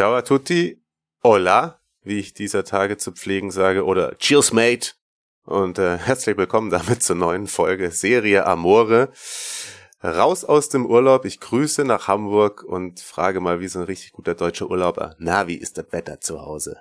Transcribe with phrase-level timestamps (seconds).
[0.00, 0.82] Ciao a tutti,
[1.22, 4.92] hola, wie ich dieser Tage zu pflegen sage, oder Cheers mate
[5.44, 9.10] und äh, herzlich willkommen damit zur neuen Folge Serie Amore.
[10.02, 14.12] Raus aus dem Urlaub, ich grüße nach Hamburg und frage mal, wie so ein richtig
[14.12, 16.78] guter deutscher Urlauber, na, wie ist das Wetter zu Hause?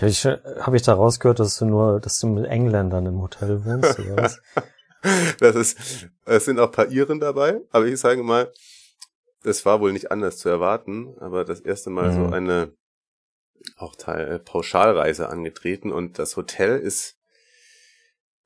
[0.08, 4.00] ich, habe ich da rausgehört, dass du nur, dass du mit Engländern im Hotel wohnst,
[4.00, 4.40] oder was?
[5.38, 8.50] Das ist, es sind auch ein paar Iren dabei, aber ich sage mal,
[9.44, 12.24] es war wohl nicht anders zu erwarten, aber das erste Mal Mhm.
[12.24, 12.72] so eine
[13.76, 17.16] auch Teil, äh, Pauschalreise angetreten und das Hotel ist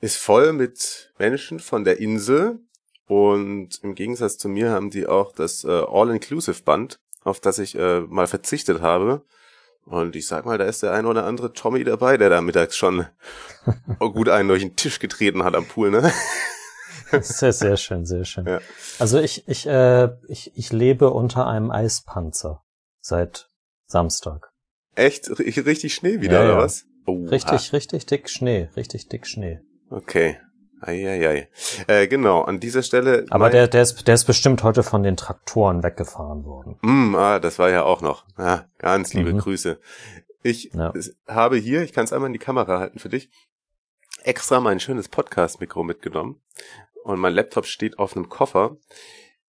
[0.01, 2.61] ist voll mit Menschen von der Insel
[3.07, 8.01] und im Gegensatz zu mir haben die auch das äh, All-Inclusive-Band, auf das ich äh,
[8.01, 9.25] mal verzichtet habe.
[9.85, 12.77] Und ich sag mal, da ist der ein oder andere Tommy dabei, der da mittags
[12.77, 13.07] schon
[13.99, 16.13] gut einen durch den Tisch getreten hat am Pool, ne?
[17.21, 18.47] Sehr, sehr schön, sehr schön.
[18.47, 18.61] Ja.
[18.99, 22.63] Also ich, ich, äh, ich, ich lebe unter einem Eispanzer
[23.01, 23.49] seit
[23.87, 24.53] Samstag.
[24.95, 25.29] Echt?
[25.29, 26.59] R- Richtig Schnee wieder, Ja, oder ja.
[26.59, 26.85] was?
[27.07, 27.29] Oha.
[27.31, 29.61] Richtig, richtig dick Schnee, richtig dick Schnee.
[29.91, 30.39] Okay.
[30.81, 31.49] Eieiei.
[31.89, 33.27] Äh, genau, an dieser Stelle.
[33.31, 36.77] Aber der, der ist, der ist bestimmt heute von den Traktoren weggefahren worden.
[36.83, 38.25] Mm, ah, das war ja auch noch.
[38.37, 39.39] Ah, ganz liebe Mhm.
[39.39, 39.81] Grüße.
[40.45, 40.93] Ich Ja.
[41.27, 43.29] habe hier, ich kann es einmal in die Kamera halten für dich,
[44.23, 46.41] extra mein schönes Podcast-Mikro mitgenommen.
[47.09, 48.77] Und mein Laptop steht auf einem Koffer.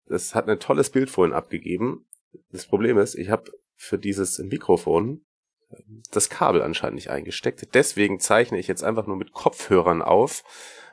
[0.07, 2.07] Das hat ein tolles Bild vorhin abgegeben.
[2.51, 5.27] Das Problem ist, ich habe für dieses Mikrofon
[5.71, 7.75] ähm, das Kabel anscheinend nicht eingesteckt.
[7.75, 10.45] Deswegen zeichne ich jetzt einfach nur mit Kopfhörern auf.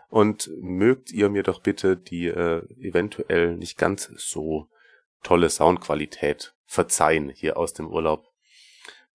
[0.09, 4.67] Und mögt ihr mir doch bitte die äh, eventuell nicht ganz so
[5.23, 8.25] tolle Soundqualität verzeihen hier aus dem Urlaub.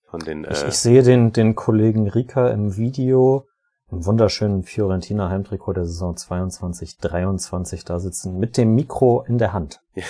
[0.08, 3.46] Von den Ich, äh, ich sehe den, den Kollegen Rika im Video
[3.94, 9.52] im wunderschönen Fiorentina Heimtrikot der Saison 22, 23 da sitzen mit dem Mikro in der
[9.52, 9.80] Hand.
[9.94, 10.02] Ja,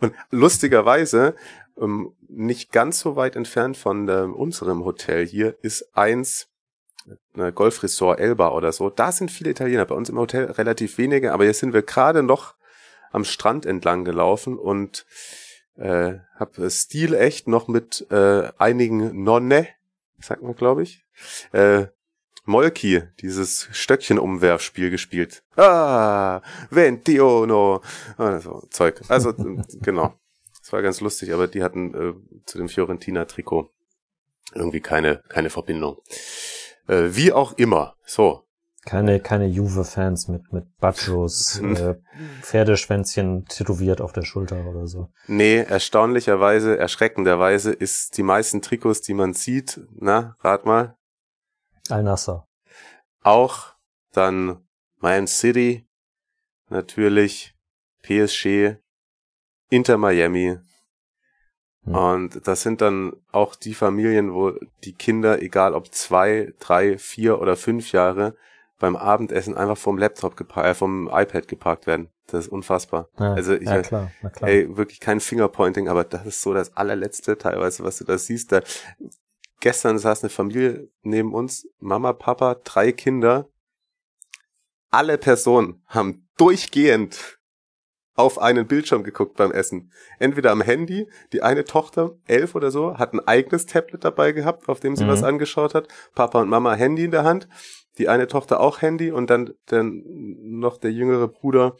[0.00, 1.34] und lustigerweise,
[1.78, 6.48] ähm, nicht ganz so weit entfernt von ähm, unserem Hotel hier, ist eins,
[7.34, 8.88] eine Golfresort Elba oder so.
[8.88, 12.22] Da sind viele Italiener, bei uns im Hotel relativ wenige, aber jetzt sind wir gerade
[12.22, 12.54] noch
[13.12, 15.04] am Strand entlang gelaufen und
[15.76, 19.68] äh, hab Stil echt noch mit äh, einigen Nonne,
[20.18, 21.04] sagt man glaube ich,
[21.52, 21.88] äh,
[22.44, 25.42] Molki, dieses Stöckchen-Umwerfspiel gespielt.
[25.56, 26.40] Ah,
[26.70, 27.82] Ventiono.
[28.16, 29.00] Ah, so Zeug.
[29.08, 29.32] Also,
[29.80, 30.14] genau.
[30.60, 32.14] Das war ganz lustig, aber die hatten äh,
[32.46, 33.70] zu dem Fiorentina-Trikot
[34.54, 35.98] irgendwie keine, keine Verbindung.
[36.86, 37.94] Äh, wie auch immer.
[38.04, 38.44] So.
[38.86, 41.96] Keine, keine Juve-Fans mit, mit Baccios, äh,
[42.40, 45.10] Pferdeschwänzchen tätowiert auf der Schulter oder so.
[45.26, 50.96] Nee, erstaunlicherweise, erschreckenderweise ist die meisten Trikots, die man sieht, na, rat mal,
[51.92, 52.46] Al-Nasser.
[53.22, 53.74] auch
[54.12, 54.64] dann
[54.98, 55.86] Man City,
[56.68, 57.54] natürlich,
[58.02, 58.76] PSG,
[59.70, 60.58] Inter Miami.
[61.84, 61.94] Hm.
[61.94, 64.52] Und das sind dann auch die Familien, wo
[64.84, 68.36] die Kinder, egal ob zwei, drei, vier oder fünf Jahre,
[68.78, 72.08] beim Abendessen einfach vom Laptop geparkt, äh, vom iPad geparkt werden.
[72.26, 73.08] Das ist unfassbar.
[73.18, 74.50] Ja, also ich, ja klar, na klar.
[74.50, 78.52] ey, wirklich kein Fingerpointing, aber das ist so das allerletzte teilweise, was du da siehst.
[78.52, 78.62] Da,
[79.60, 83.48] gestern saß eine Familie neben uns, Mama, Papa, drei Kinder.
[84.90, 87.38] Alle Personen haben durchgehend
[88.14, 89.92] auf einen Bildschirm geguckt beim Essen.
[90.18, 94.68] Entweder am Handy, die eine Tochter, elf oder so, hat ein eigenes Tablet dabei gehabt,
[94.68, 95.08] auf dem sie Mhm.
[95.08, 95.88] was angeschaut hat.
[96.14, 97.48] Papa und Mama Handy in der Hand.
[97.98, 101.76] Die eine Tochter auch Handy und dann, dann noch der jüngere Bruder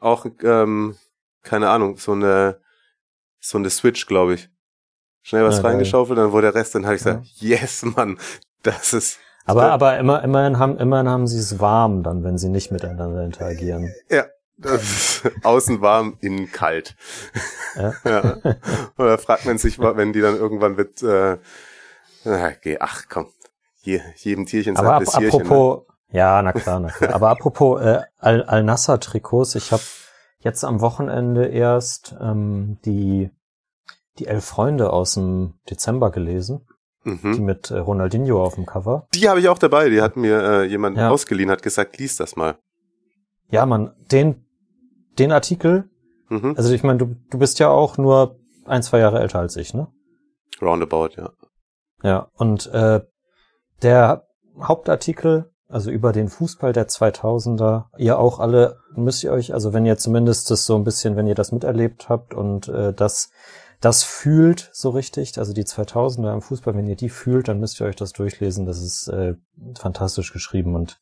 [0.00, 0.96] auch, ähm,
[1.42, 2.60] keine Ahnung, so eine,
[3.40, 4.48] so eine Switch, glaube ich.
[5.22, 7.14] Schnell was Ja, reingeschaufelt, dann wurde der Rest, dann habe ich Ja.
[7.14, 8.18] gesagt, yes, Mann,
[8.62, 12.48] das ist, aber, aber immer, immerhin haben, immerhin haben sie es warm dann, wenn sie
[12.48, 13.92] nicht miteinander interagieren.
[14.08, 14.24] ja,
[14.56, 16.94] das ist außen warm, innen kalt.
[17.74, 17.92] Ja.
[18.04, 18.36] ja.
[18.98, 21.38] Oder fragt man sich, wenn die dann irgendwann mit, äh,
[22.78, 23.26] ach komm,
[23.82, 25.38] je, jedem Tierchen sein Aber ap Pläsierchen.
[25.40, 25.44] ne?
[25.46, 27.14] apropos, ja, na klar, na klar.
[27.14, 29.82] Aber apropos äh, Al- Al-Nassr-Trikots, ich habe
[30.40, 33.30] jetzt am Wochenende erst ähm, die
[34.20, 36.66] die elf Freunde aus dem Dezember gelesen,
[37.02, 37.18] Ne?
[37.24, 37.44] die Mhm.
[37.46, 39.06] mit äh, Ronaldinho auf dem Cover.
[39.14, 41.08] Die habe ich auch dabei, die hat mir äh, jemand Ja.
[41.10, 42.56] ausgeliehen, hat gesagt, lies das mal.
[43.48, 44.44] Ja, man, den
[45.18, 45.88] den Artikel,
[46.28, 46.54] Mhm.
[46.56, 48.36] also ich meine, du du bist ja auch nur
[48.66, 49.88] ein, zwei Jahre älter als ich, ne?
[50.62, 51.30] Roundabout, ja.
[52.02, 53.00] Ja, und äh,
[53.82, 54.26] der
[54.60, 59.86] Hauptartikel, also über den Fußball der 2000er, ihr auch alle, müsst ihr euch, also wenn
[59.86, 63.30] ihr zumindest das so ein bisschen, wenn ihr das miterlebt habt und äh, das
[63.80, 67.80] das fühlt so richtig, also die 2000er im Fußball, wenn ihr die fühlt, dann müsst
[67.80, 68.66] ihr euch das durchlesen.
[68.66, 69.34] Das ist äh,
[69.78, 71.00] fantastisch geschrieben und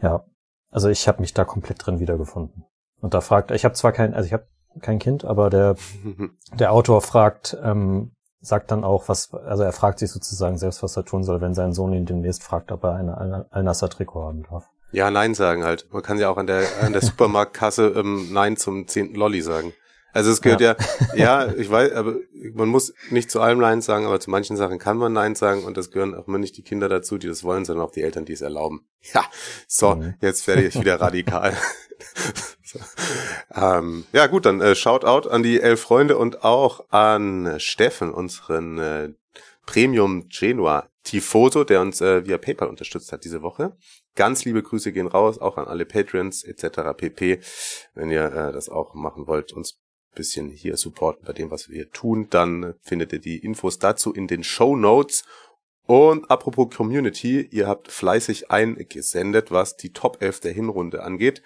[0.00, 0.24] ja,
[0.70, 2.64] also ich habe mich da komplett drin wiedergefunden.
[3.00, 4.46] Und da fragt, ich habe zwar kein, also ich habe
[4.80, 5.76] kein Kind, aber der
[6.54, 10.96] der Autor fragt, ähm, sagt dann auch, was, also er fragt sich sozusagen selbst, was
[10.96, 14.68] er tun soll, wenn sein Sohn ihn demnächst fragt, ob er eine Al-Nassr-Trikot haben darf.
[14.90, 15.86] Ja, Nein sagen halt.
[15.92, 19.72] Man kann ja auch an der, an der Supermarktkasse ähm, Nein zum zehnten Lolli sagen.
[20.12, 20.76] Also es gehört ja.
[21.14, 22.16] ja, ja, ich weiß, aber
[22.54, 25.64] man muss nicht zu allem Nein sagen, aber zu manchen Sachen kann man Nein sagen
[25.64, 28.02] und das gehören auch immer nicht die Kinder dazu, die das wollen, sondern auch die
[28.02, 28.86] Eltern, die es erlauben.
[29.14, 29.24] Ja,
[29.66, 30.14] so, mhm.
[30.20, 31.56] jetzt werde ich wieder radikal.
[32.62, 32.78] so.
[33.54, 38.78] ähm, ja gut, dann äh, Shoutout an die elf Freunde und auch an Steffen, unseren
[38.78, 39.08] äh,
[39.66, 43.76] Premium Genua Tifoso, der uns äh, via PayPal unterstützt hat diese Woche.
[44.14, 46.96] Ganz liebe Grüße gehen raus, auch an alle Patrons etc.
[46.96, 47.40] pp.
[47.94, 49.80] Wenn ihr äh, das auch machen wollt, uns
[50.14, 54.12] bisschen hier supporten bei dem, was wir hier tun, dann findet ihr die Infos dazu
[54.12, 55.24] in den Show Notes.
[55.86, 61.42] Und apropos Community, ihr habt fleißig eingesendet, was die Top 11 der Hinrunde angeht.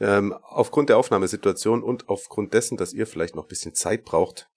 [0.00, 4.48] Ähm, aufgrund der Aufnahmesituation und aufgrund dessen, dass ihr vielleicht noch bisschen Zeit braucht,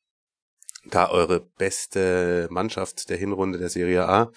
[0.86, 4.32] da eure beste Mannschaft der Hinrunde der Serie A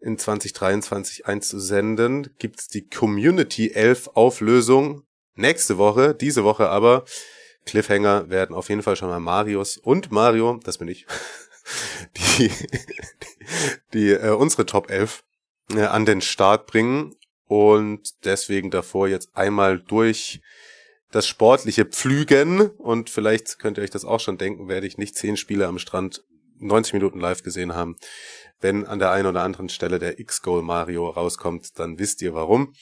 [0.00, 5.02] in 2023 einzusenden, gibt's die Community 11 Auflösung
[5.34, 6.14] nächste Woche.
[6.14, 7.04] Diese Woche aber
[7.68, 11.06] Cliffhanger werden auf jeden Fall schon mal Marius und Mario, das bin ich,
[12.38, 12.50] die,
[13.92, 15.22] die äh, unsere Top 11
[15.74, 17.14] äh, an den Start bringen
[17.46, 20.40] und deswegen davor jetzt einmal durch
[21.10, 25.16] das sportliche Pflügen und vielleicht könnt ihr euch das auch schon denken, werde ich nicht
[25.16, 26.24] zehn Spiele am Strand
[26.58, 27.96] 90 Minuten live gesehen haben.
[28.60, 32.74] Wenn an der einen oder anderen Stelle der X-Goal Mario rauskommt, dann wisst ihr warum.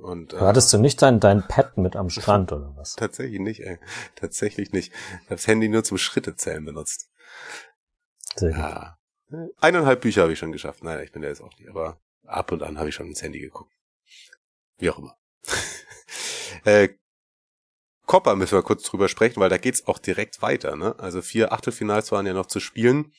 [0.00, 2.94] Und, äh, Hattest du nicht dein, dein Pad mit am Strand oder was?
[2.96, 3.78] Tatsächlich nicht, ey.
[4.14, 4.92] Tatsächlich nicht.
[4.92, 7.10] Ich habe das Handy nur zum Schrittezählen benutzt.
[8.36, 8.58] Sehr gut.
[8.58, 8.98] Ja.
[9.58, 10.82] Eineinhalb Bücher habe ich schon geschafft.
[10.82, 13.22] Naja, ich bin da jetzt auch nicht, aber ab und an habe ich schon ins
[13.22, 13.74] Handy geguckt.
[14.78, 15.16] Wie auch immer.
[16.64, 16.88] äh,
[18.06, 20.76] Copper müssen wir kurz drüber sprechen, weil da geht's auch direkt weiter.
[20.76, 20.98] Ne?
[20.98, 23.12] Also vier Achtelfinals waren ja noch zu spielen.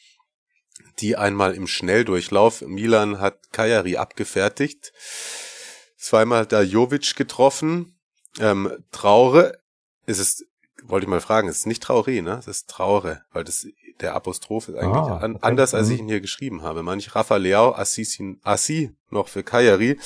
[1.00, 2.62] Die einmal im Schnelldurchlauf.
[2.62, 4.94] Milan hat Kajari abgefertigt
[6.00, 7.96] zweimal da Jovic getroffen.
[8.40, 9.60] Ähm, Traure,
[10.06, 10.46] ist es,
[10.84, 12.38] wollte ich mal fragen, ist es nicht Traure, ne?
[12.40, 13.68] Es ist Traure, weil das
[14.00, 16.06] der Apostroph ist eigentlich ah, an, anders, als ich mhm.
[16.06, 16.84] ihn hier geschrieben habe.
[16.84, 20.00] Manch Rafa Leao, Assi, Assi noch für Kajari.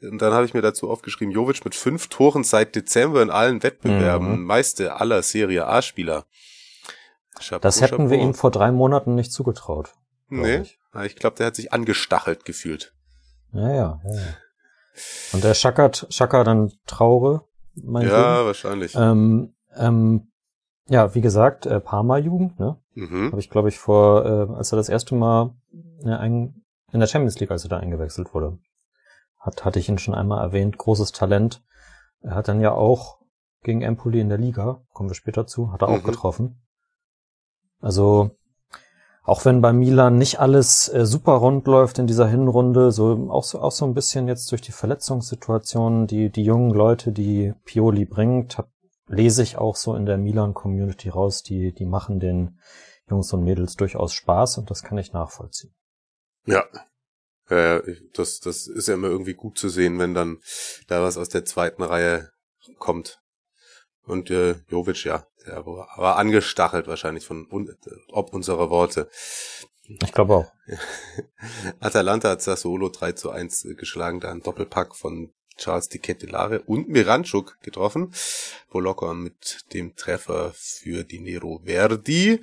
[0.00, 3.62] Und dann habe ich mir dazu aufgeschrieben, Jovic mit fünf Toren seit Dezember in allen
[3.62, 4.44] Wettbewerben, mhm.
[4.44, 6.26] meiste aller Serie A-Spieler.
[7.60, 8.10] Das hätten Chapeau.
[8.10, 9.94] wir ihm vor drei Monaten nicht zugetraut.
[10.28, 12.94] Nee, ich, ich glaube, der hat sich angestachelt gefühlt.
[13.52, 14.20] Ja, ja, ja.
[15.32, 18.46] Und der schackert, Schaka dann Traure, mein Ja, Leben.
[18.46, 18.94] wahrscheinlich.
[18.94, 20.30] Ähm, ähm,
[20.86, 22.78] ja, wie gesagt, äh, Parma-Jugend, ne?
[22.94, 23.32] Mhm.
[23.32, 25.54] Habe ich, glaube ich, vor, äh, als er das erste Mal
[26.04, 26.62] ja, ein,
[26.92, 28.58] in der Champions League, als er da eingewechselt wurde,
[29.40, 31.62] hat, hatte ich ihn schon einmal erwähnt, großes Talent.
[32.20, 33.18] Er hat dann ja auch
[33.62, 35.94] gegen Empoli in der Liga, kommen wir später zu, hat er mhm.
[35.94, 36.62] auch getroffen.
[37.80, 38.30] Also
[39.24, 43.44] auch wenn bei Milan nicht alles äh, super rund läuft in dieser Hinrunde, so auch
[43.44, 48.04] so auch so ein bisschen jetzt durch die Verletzungssituation, die die jungen Leute, die Pioli
[48.04, 48.68] bringt, hab,
[49.06, 52.58] lese ich auch so in der Milan Community raus, die die machen den
[53.08, 55.74] Jungs und Mädels durchaus Spaß und das kann ich nachvollziehen.
[56.44, 56.64] Ja.
[57.48, 57.80] Äh,
[58.12, 60.38] das das ist ja immer irgendwie gut zu sehen, wenn dann
[60.86, 62.30] da was aus der zweiten Reihe
[62.78, 63.20] kommt.
[64.06, 67.48] Und äh, Jovic, ja, der war angestachelt wahrscheinlich von
[68.10, 69.08] ob unserer Worte.
[69.86, 70.52] Ich glaube auch.
[71.80, 76.88] Atalanta hat Sassuolo 3 zu 1 geschlagen, da ein Doppelpack von Charles Di Kettelare und
[76.88, 78.12] Miranchuk getroffen.
[78.70, 82.40] Bolocco mit dem Treffer für die Nero Verdi.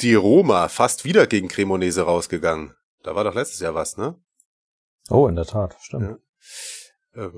[0.00, 2.74] Die Roma fast wieder gegen Cremonese rausgegangen.
[3.02, 4.16] Da war doch letztes Jahr was, ne?
[5.10, 6.20] Oh, in der Tat, stimmt.
[7.14, 7.26] Ja.
[7.26, 7.30] Äh,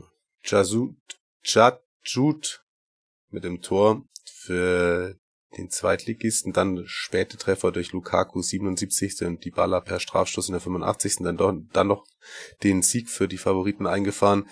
[0.43, 0.97] Jasut,
[1.43, 2.65] Jajut
[3.31, 4.05] mit dem Tor
[4.45, 5.17] für
[5.57, 9.23] den Zweitligisten, dann späte Treffer durch Lukaku 77.
[9.23, 11.17] und die Baller per Strafstoß in der 85.
[11.21, 12.05] Dann, doch, dann noch
[12.63, 14.49] den Sieg für die Favoriten eingefahren.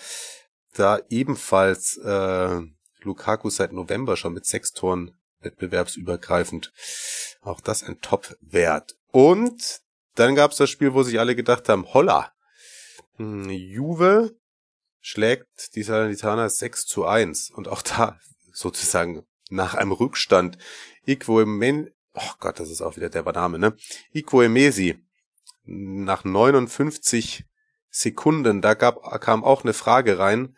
[0.75, 2.61] Da ebenfalls äh,
[3.03, 6.73] Lukaku seit November schon mit sechs Toren wettbewerbsübergreifend.
[7.41, 8.97] Auch das ein Top-Wert.
[9.11, 9.81] Und
[10.15, 12.33] dann gab's das Spiel, wo sich alle gedacht haben, holla,
[13.17, 14.37] hm, Juve
[15.01, 17.51] schlägt die Salernitaner 6 zu 1.
[17.51, 18.19] Und auch da
[18.53, 20.59] sozusagen nach einem Rückstand
[21.07, 23.77] Iquemen, oh Gott, das ist auch wieder der Name, ne?
[24.13, 24.99] Iquemesi.
[25.65, 27.45] Nach 59
[27.91, 30.57] Sekunden, da gab, kam auch eine Frage rein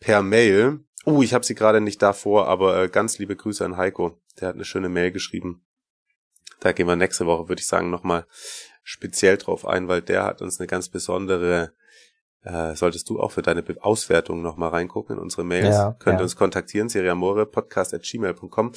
[0.00, 0.80] per Mail.
[1.06, 4.20] Uh, ich habe sie gerade nicht davor, aber äh, ganz liebe Grüße an Heiko.
[4.40, 5.64] Der hat eine schöne Mail geschrieben.
[6.60, 8.26] Da gehen wir nächste Woche, würde ich sagen, nochmal
[8.82, 11.72] speziell drauf ein, weil der hat uns eine ganz besondere
[12.44, 15.76] äh, solltest du auch für deine Auswertung nochmal reingucken in unsere Mails.
[15.76, 16.22] Ja, Könnt ja.
[16.22, 18.72] uns kontaktieren, seriamore, podcast at gmail.com.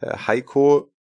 [0.00, 0.92] Äh, Heiko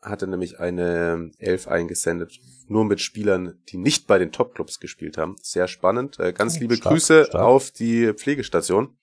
[0.00, 2.38] hatte nämlich eine Elf eingesendet,
[2.68, 5.36] nur mit Spielern, die nicht bei den Topclubs gespielt haben.
[5.40, 6.20] Sehr spannend.
[6.20, 7.42] Äh, ganz liebe stark, Grüße stark.
[7.42, 8.96] auf die Pflegestation.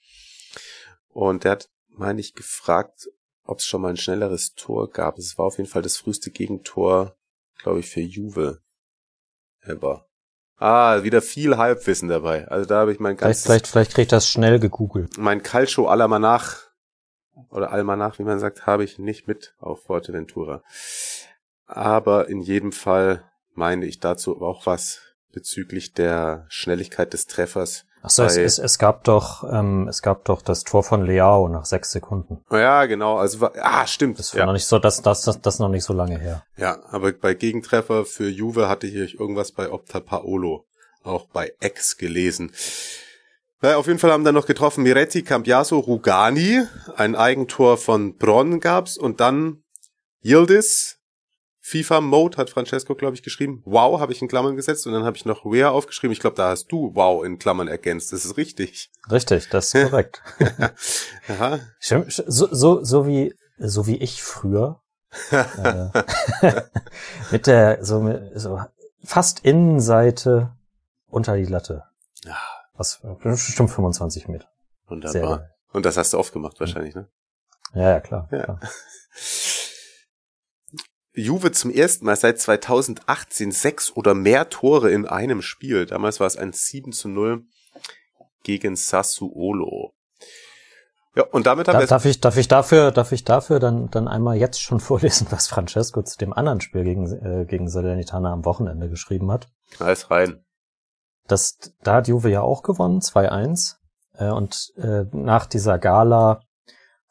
[1.09, 3.09] Und der hat, meine ich, gefragt,
[3.43, 5.17] ob es schon mal ein schnelleres Tor gab.
[5.17, 7.17] Es war auf jeden Fall das früheste Gegentor,
[7.57, 8.61] glaube ich, für Juve
[9.61, 10.07] ever.
[10.61, 12.47] Ah, wieder viel Halbwissen dabei.
[12.47, 13.45] Also da habe ich mein ganzes...
[13.45, 15.17] Vielleicht, vielleicht, vielleicht krieg ich das schnell gegoogelt.
[15.17, 16.57] Mein Calcio Alamanach
[17.49, 20.61] oder Almanach, wie man sagt, habe ich nicht mit auf Forteventura.
[21.65, 23.23] Aber in jedem Fall
[23.55, 25.01] meine ich dazu auch was
[25.31, 27.85] bezüglich der Schnelligkeit des Treffers.
[28.03, 31.47] Ach so, es, es, es gab doch, ähm, es gab doch das Tor von Leao
[31.47, 32.43] nach sechs Sekunden.
[32.49, 33.17] Ja, genau.
[33.17, 34.17] Also ah, stimmt.
[34.17, 34.45] Das war ja.
[34.47, 36.43] noch nicht so, das, das, das, das noch nicht so lange her.
[36.57, 40.65] Ja, aber bei Gegentreffer für Juve hatte ich irgendwas bei Opta Paolo,
[41.03, 42.51] auch bei Ex gelesen.
[43.61, 46.63] Ja, auf jeden Fall haben dann noch getroffen Miretti, Cambiaso, Rugani,
[46.95, 49.61] ein Eigentor von Bronn gab's und dann
[50.23, 50.97] Yildiz,
[51.71, 53.61] FIFA Mode hat Francesco, glaube ich, geschrieben.
[53.63, 56.11] Wow, habe ich in Klammern gesetzt und dann habe ich noch Where aufgeschrieben.
[56.11, 58.11] Ich glaube, da hast du Wow in Klammern ergänzt.
[58.11, 58.91] Das ist richtig.
[59.09, 60.21] Richtig, das ist korrekt.
[61.29, 61.59] Aha.
[61.79, 64.81] So, so, so wie so wie ich früher
[65.31, 65.87] äh,
[67.31, 68.59] mit der so, so
[69.01, 70.51] fast Innenseite
[71.07, 71.85] unter die Latte.
[72.25, 72.37] Ja.
[72.75, 74.47] Was bestimmt 25 Meter.
[74.87, 75.51] Wunderbar.
[75.71, 77.07] Und das hast du oft gemacht wahrscheinlich, ne?
[77.73, 78.27] Ja, ja, klar.
[78.29, 78.43] Ja.
[78.43, 78.59] klar.
[81.13, 85.85] Juve zum ersten Mal seit 2018 sechs oder mehr Tore in einem Spiel.
[85.85, 87.43] Damals war es ein 7 zu 0
[88.43, 89.93] gegen Sassuolo.
[91.15, 93.89] Ja, und damit haben da, wir darf ich darf ich dafür darf ich dafür dann
[93.89, 98.31] dann einmal jetzt schon vorlesen, was Francesco zu dem anderen Spiel gegen äh, gegen Salernitana
[98.31, 99.49] am Wochenende geschrieben hat.
[99.79, 100.45] Alles rein.
[101.27, 103.75] Das da hat Juve ja auch gewonnen 2-1
[104.13, 106.41] äh, und äh, nach dieser Gala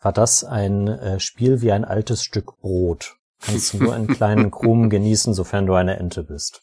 [0.00, 3.19] war das ein äh, Spiel wie ein altes Stück Brot.
[3.40, 6.62] Kannst du nur einen kleinen Krumen genießen, sofern du eine Ente bist.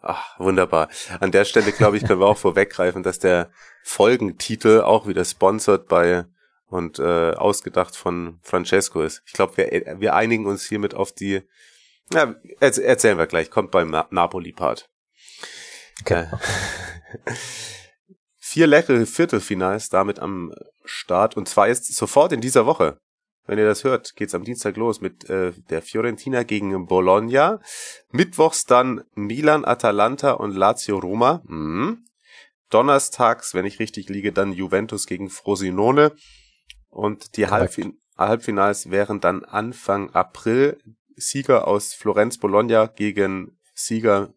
[0.00, 0.88] Ach, wunderbar.
[1.20, 3.50] An der Stelle, glaube ich, können wir auch vorweggreifen, dass der
[3.82, 6.24] Folgentitel auch wieder sponsored bei
[6.68, 9.22] und äh, ausgedacht von Francesco ist.
[9.26, 11.42] Ich glaube, wir, wir einigen uns hiermit auf die.
[12.12, 13.50] Ja, erzählen wir gleich.
[13.50, 14.88] Kommt beim Na Napoli-Part.
[16.02, 16.28] Okay.
[17.24, 17.34] Äh,
[18.36, 20.54] vier leckere Viertelfinals damit am
[20.84, 23.00] Start und zwar ist sofort in dieser Woche.
[23.46, 27.60] Wenn ihr das hört, geht's am Dienstag los mit äh, der Fiorentina gegen Bologna.
[28.10, 31.42] Mittwochs dann Milan, Atalanta und Lazio Roma.
[31.46, 32.04] Mhm.
[32.70, 36.12] Donnerstags, wenn ich richtig liege, dann Juventus gegen Frosinone.
[36.88, 40.78] Und die Halbfin Halbfinals wären dann Anfang April.
[41.16, 44.34] Sieger aus Florenz Bologna gegen Sieger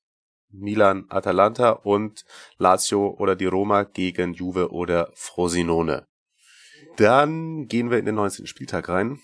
[0.52, 2.26] Milan Atalanta und
[2.58, 6.08] Lazio oder die Roma gegen Juve oder Frosinone.
[7.00, 8.46] Dann gehen wir in den 19.
[8.46, 9.22] Spieltag rein.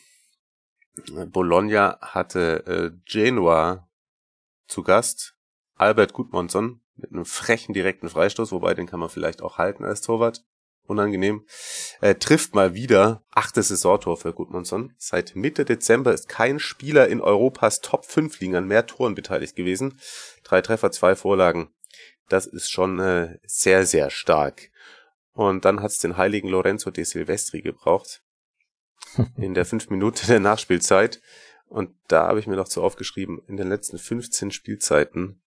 [1.27, 3.89] Bologna hatte äh, Genua
[4.65, 5.36] zu Gast.
[5.75, 10.00] Albert Gudmonson mit einem frechen direkten Freistoß, wobei den kann man vielleicht auch halten als
[10.00, 10.46] Torwart.
[10.88, 11.46] Unangenehm.
[12.00, 14.94] Äh, trifft mal wieder achtes Saisontor für Gudmonson.
[14.98, 19.58] Seit Mitte Dezember ist kein Spieler in Europas Top 5 Ligen an mehr Toren beteiligt
[19.58, 20.00] gewesen.
[20.46, 21.74] Drei Treffer, zwei Vorlagen.
[22.29, 24.70] Das ist schon äh, sehr, sehr stark.
[25.36, 28.24] Und dann hat's den heiligen Lorenzo de Silvestri gebraucht.
[29.38, 31.22] in der fünf Minute der Nachspielzeit.
[31.68, 35.42] Und da habe ich mir noch so aufgeschrieben, in den letzten 15 Spielzeiten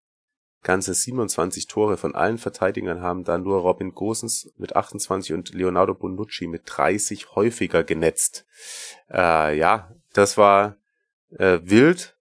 [0.63, 5.95] ganze 27 Tore von allen Verteidigern haben da nur Robin Gosens mit 28 und Leonardo
[5.95, 8.45] Bonucci mit 30 häufiger genetzt.
[9.09, 10.77] Äh, ja, das war
[11.31, 12.17] äh, wild.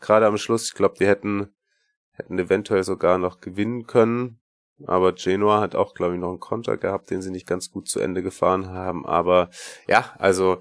[0.00, 1.54] Gerade am Schluss, ich glaube, die hätten,
[2.12, 4.40] hätten eventuell sogar noch gewinnen können.
[4.86, 7.88] Aber Genoa hat auch, glaube ich, noch einen Konter gehabt, den sie nicht ganz gut
[7.88, 9.06] zu Ende gefahren haben.
[9.06, 9.50] Aber
[9.88, 10.58] ja, also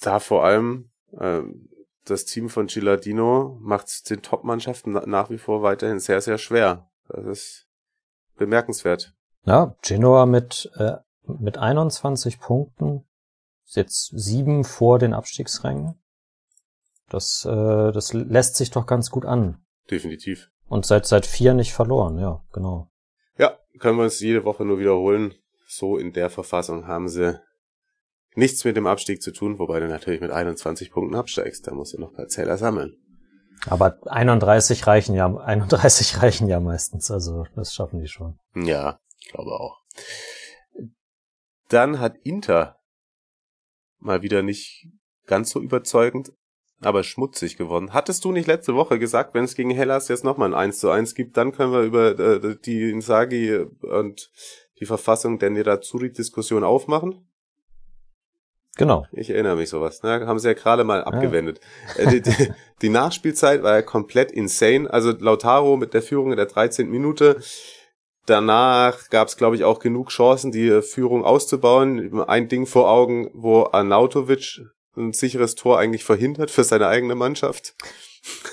[0.00, 1.42] da vor allem äh,
[2.04, 6.90] das Team von Gilardino macht den Top-Mannschaften nach wie vor weiterhin sehr, sehr schwer.
[7.08, 7.66] Das ist
[8.36, 9.14] bemerkenswert.
[9.44, 13.06] Ja, Genoa mit, äh, mit 21 Punkten,
[13.64, 16.00] jetzt sieben vor den Abstiegsrängen.
[17.08, 19.64] Das, äh, das lässt sich doch ganz gut an.
[19.90, 20.50] Definitiv.
[20.68, 22.90] Und seit, seit vier nicht verloren, ja, genau.
[23.38, 25.34] Ja, können wir uns jede Woche nur wiederholen.
[25.66, 27.38] So in der Verfassung haben sie
[28.34, 31.66] nichts mit dem Abstieg zu tun, wobei du natürlich mit 21 Punkten absteigst.
[31.66, 32.96] Da musst du noch ein paar Zähler sammeln.
[33.66, 38.38] Aber 31 reichen ja, 31 reichen ja meistens, also das schaffen die schon.
[38.54, 39.82] Ja, ich glaube auch.
[41.68, 42.78] Dann hat Inter
[43.98, 44.88] mal wieder nicht
[45.26, 46.32] ganz so überzeugend,
[46.80, 47.92] aber schmutzig gewonnen.
[47.92, 50.90] Hattest du nicht letzte Woche gesagt, wenn es gegen Hellas jetzt nochmal ein 1 zu
[50.90, 54.30] 1 gibt, dann können wir über äh, die Insagi und
[54.80, 57.24] die Verfassung der Nerazzurri-Diskussion aufmachen?
[58.76, 59.06] Genau.
[59.10, 60.04] Ich erinnere mich sowas.
[60.04, 60.24] Ne?
[60.24, 61.60] Haben sie ja gerade mal abgewendet.
[61.98, 62.10] Ja.
[62.10, 64.88] Die, die, die, Nachspielzeit war ja komplett insane.
[64.88, 66.88] Also Lautaro mit der Führung in der 13.
[66.88, 67.40] Minute.
[68.26, 72.20] Danach gab es, glaube ich, auch genug Chancen, die Führung auszubauen.
[72.20, 74.60] Ein Ding vor Augen, wo Arnautovic
[74.98, 77.74] ein sicheres Tor eigentlich verhindert für seine eigene Mannschaft.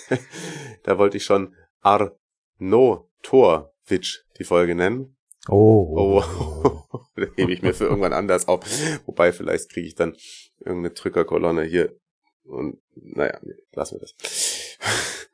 [0.84, 5.16] da wollte ich schon Arno Torwitsch die Folge nennen.
[5.48, 6.22] Oh.
[6.24, 7.00] oh.
[7.16, 8.64] da hebe ich mir für irgendwann anders auf.
[9.06, 10.16] Wobei, vielleicht kriege ich dann
[10.60, 11.96] irgendeine Drückerkolonne hier.
[12.44, 13.40] Und naja,
[13.74, 14.78] lassen wir das.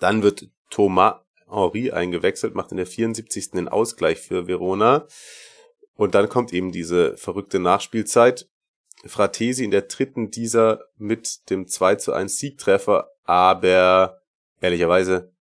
[0.00, 1.16] dann wird Thomas
[1.48, 3.52] Henri eingewechselt, macht in der 74.
[3.52, 5.06] den Ausgleich für Verona.
[5.94, 8.48] Und dann kommt eben diese verrückte Nachspielzeit.
[9.04, 14.20] Fratesi in der dritten dieser mit dem 2 zu 1 Siegtreffer, aber
[14.60, 15.32] ehrlicherweise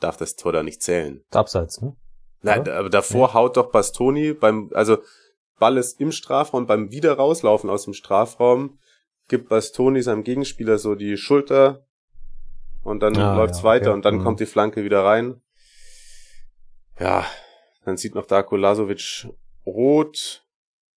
[0.00, 1.24] darf das Tor da nicht zählen.
[1.30, 1.96] Abseits, ne?
[2.42, 3.34] Nein, aber davor ja.
[3.34, 4.98] haut doch Bastoni beim, also
[5.58, 8.78] Ball ist im Strafraum, beim Wiederrauslaufen aus dem Strafraum
[9.28, 11.84] gibt Bastoni seinem Gegenspieler so die Schulter
[12.84, 13.94] und dann ah, läuft's ja, weiter okay.
[13.94, 14.22] und dann mhm.
[14.22, 15.40] kommt die Flanke wieder rein.
[17.00, 17.26] Ja,
[17.84, 19.28] dann sieht noch Darko Lasovic
[19.66, 20.46] rot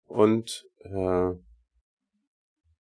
[0.06, 1.32] und äh,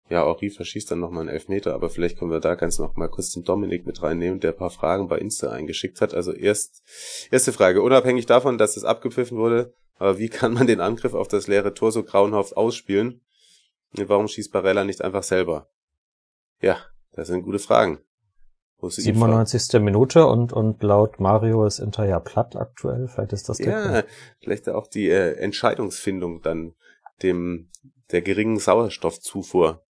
[0.09, 3.09] ja, Ori verschießt dann nochmal einen Elfmeter, aber vielleicht können wir da ganz noch mal
[3.09, 6.15] kurz den Dominik mit reinnehmen, der ein paar Fragen bei Insta eingeschickt hat.
[6.15, 6.83] Also erst,
[7.31, 11.29] erste Frage, unabhängig davon, dass es abgepfiffen wurde, aber wie kann man den Angriff auf
[11.29, 13.21] das leere Tor so grauenhaft ausspielen?
[13.93, 15.69] Warum schießt Barella nicht einfach selber?
[16.61, 16.79] Ja,
[17.13, 17.99] das sind gute Fragen.
[18.81, 19.81] 97.
[19.81, 23.09] Minute und, und laut Mario ist Inter ja platt aktuell.
[23.09, 24.05] Vielleicht ist das der Ja, Grund.
[24.41, 26.75] vielleicht auch die äh, Entscheidungsfindung dann
[27.23, 27.71] dem
[28.13, 29.85] der geringen Sauerstoffzufuhr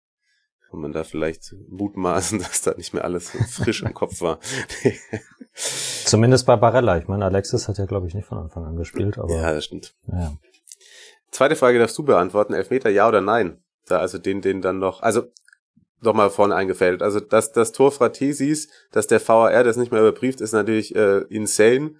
[0.69, 4.39] kann man da vielleicht mutmaßen, dass da nicht mehr alles frisch im Kopf war.
[5.53, 6.97] Zumindest bei Barella.
[6.97, 9.33] Ich meine, Alexis hat ja, glaube ich, nicht von Anfang an gespielt, aber.
[9.33, 9.95] Ja, das stimmt.
[10.07, 10.37] Ja.
[11.31, 12.53] Zweite Frage darfst du beantworten.
[12.53, 13.61] Elfmeter, ja oder nein?
[13.87, 15.23] Da also den, den dann noch, also
[16.01, 17.01] doch mal vorne eingefädelt.
[17.01, 21.23] Also dass das Tor Fratesis, dass der VAR das nicht mehr überprüft, ist natürlich äh,
[21.29, 21.95] insane.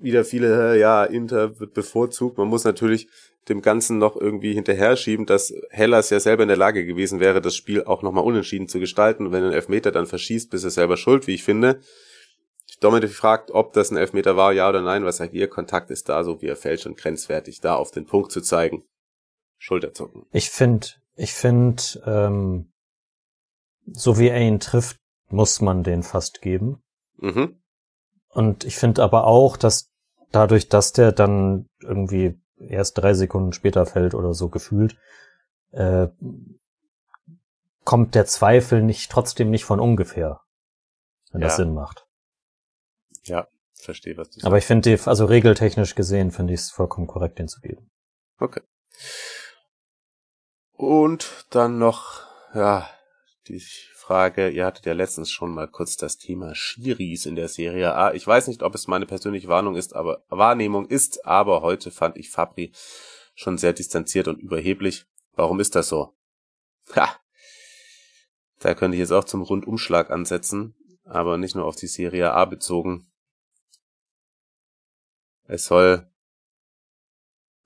[0.00, 2.38] Wieder viele, ja, Inter wird bevorzugt.
[2.38, 3.08] Man muss natürlich
[3.48, 7.40] dem Ganzen noch irgendwie hinterher schieben, dass Hellas ja selber in der Lage gewesen wäre,
[7.40, 9.26] das Spiel auch nochmal unentschieden zu gestalten.
[9.26, 11.80] Und wenn ein Elfmeter dann verschießt, bist du selber schuld, wie ich finde.
[12.80, 15.04] Dominik fragt, ob das ein Elfmeter war, ja oder nein.
[15.04, 15.48] Was sagt ihr?
[15.48, 18.84] Kontakt ist da, so wie er fällt, schon grenzwertig, da auf den Punkt zu zeigen.
[19.58, 20.26] Schulterzucken.
[20.32, 22.72] Ich finde, ich finde, ähm,
[23.86, 24.96] so wie er ihn trifft,
[25.28, 26.82] muss man den fast geben.
[27.18, 27.60] Mhm.
[28.28, 29.90] Und ich finde aber auch, dass
[30.32, 34.96] dadurch, dass der dann irgendwie erst drei Sekunden später fällt oder so gefühlt,
[35.72, 36.08] äh,
[37.84, 40.40] kommt der Zweifel nicht trotzdem nicht von ungefähr,
[41.32, 41.48] wenn ja.
[41.48, 42.06] das Sinn macht.
[43.24, 44.46] Ja, verstehe, was du sagst.
[44.46, 47.90] Aber ich finde, also regeltechnisch gesehen, finde ich es vollkommen korrekt, den zu geben.
[48.38, 48.62] Okay.
[50.72, 52.22] Und dann noch,
[52.54, 52.88] ja,
[53.48, 53.62] die
[54.10, 58.12] Frage, ihr hattet ja letztens schon mal kurz das Thema Schiris in der Serie A.
[58.12, 62.16] Ich weiß nicht, ob es meine persönliche Warnung ist, aber Wahrnehmung ist, aber heute fand
[62.16, 62.72] ich Fabri
[63.36, 65.06] schon sehr distanziert und überheblich.
[65.34, 66.12] Warum ist das so?
[66.96, 67.20] Ha!
[68.58, 72.46] Da könnte ich jetzt auch zum Rundumschlag ansetzen, aber nicht nur auf die Serie A
[72.46, 73.12] bezogen.
[75.44, 76.10] Es soll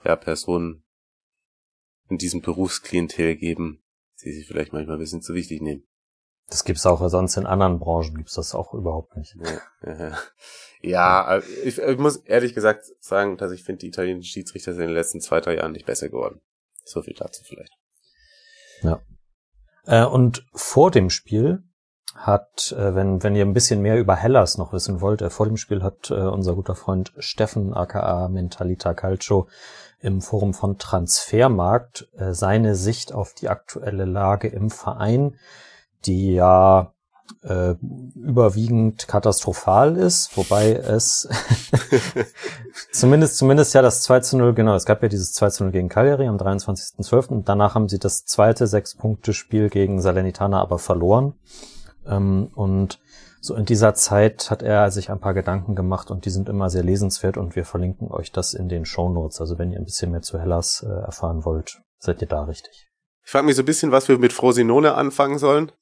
[0.05, 0.85] ja Personen
[2.11, 3.83] in diesem Berufsklientel geben,
[4.23, 5.89] die sich vielleicht manchmal ein bisschen zu wichtig nehmen.
[6.49, 9.37] Das gibt's auch, sonst in anderen Branchen gibt's das auch überhaupt nicht.
[10.85, 14.89] Ja, ich, ich muss ehrlich gesagt sagen, dass ich finde, die italienischen Schiedsrichter sind in
[14.89, 16.43] den letzten zwei, drei Jahren nicht besser geworden.
[16.85, 17.73] So viel dazu vielleicht.
[18.83, 19.01] Ja.
[19.87, 21.63] Äh, und vor dem Spiel
[22.15, 25.47] hat, äh, wenn, wenn ihr ein bisschen mehr über Hellas noch wissen wollt, äh, vor
[25.47, 29.49] dem Spiel hat äh, unser guter Freund Steffen aka Mentalita Calcio
[30.01, 35.39] im Forum von Transfermarkt äh, seine Sicht auf die aktuelle Lage im Verein
[36.07, 36.93] die ja
[37.43, 37.75] äh,
[38.15, 41.29] überwiegend katastrophal ist, wobei es
[42.93, 45.73] zumindest zumindest ja das 2 zu 0, genau, es gab ja dieses 2 zu 0
[45.73, 47.43] gegen Cagliari am 23.12.
[47.45, 51.35] Danach haben sie das zweite Sechs-Punkte-Spiel gegen Salernitana aber verloren.
[52.07, 53.01] Ähm, und
[53.41, 56.71] so in dieser Zeit hat er sich ein paar Gedanken gemacht und die sind immer
[56.71, 59.41] sehr lesenswert und wir verlinken euch das in den Show Notes.
[59.41, 62.89] Also wenn ihr ein bisschen mehr zu Hellas äh, erfahren wollt, seid ihr da richtig.
[63.23, 65.73] Ich frage mich so ein bisschen, was wir mit Frosinone anfangen sollen.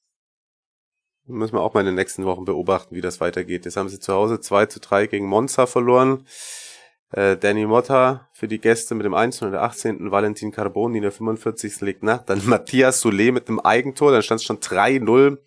[1.25, 3.63] Müssen wir auch mal in den nächsten Wochen beobachten, wie das weitergeht.
[3.63, 6.25] Jetzt haben sie zu Hause 2 zu 3 gegen Monza verloren.
[7.11, 10.11] Äh, Danny Motta für die Gäste mit dem 1 in der 18.
[10.11, 11.79] Valentin Carboni in der 45.
[11.81, 12.23] legt nach.
[12.23, 14.11] Dann Matthias Soulet mit einem Eigentor.
[14.11, 15.37] Dann stand es schon 3-0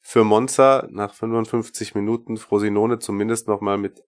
[0.00, 2.36] für Monza nach 55 Minuten.
[2.36, 4.02] Frosinone zumindest nochmal mit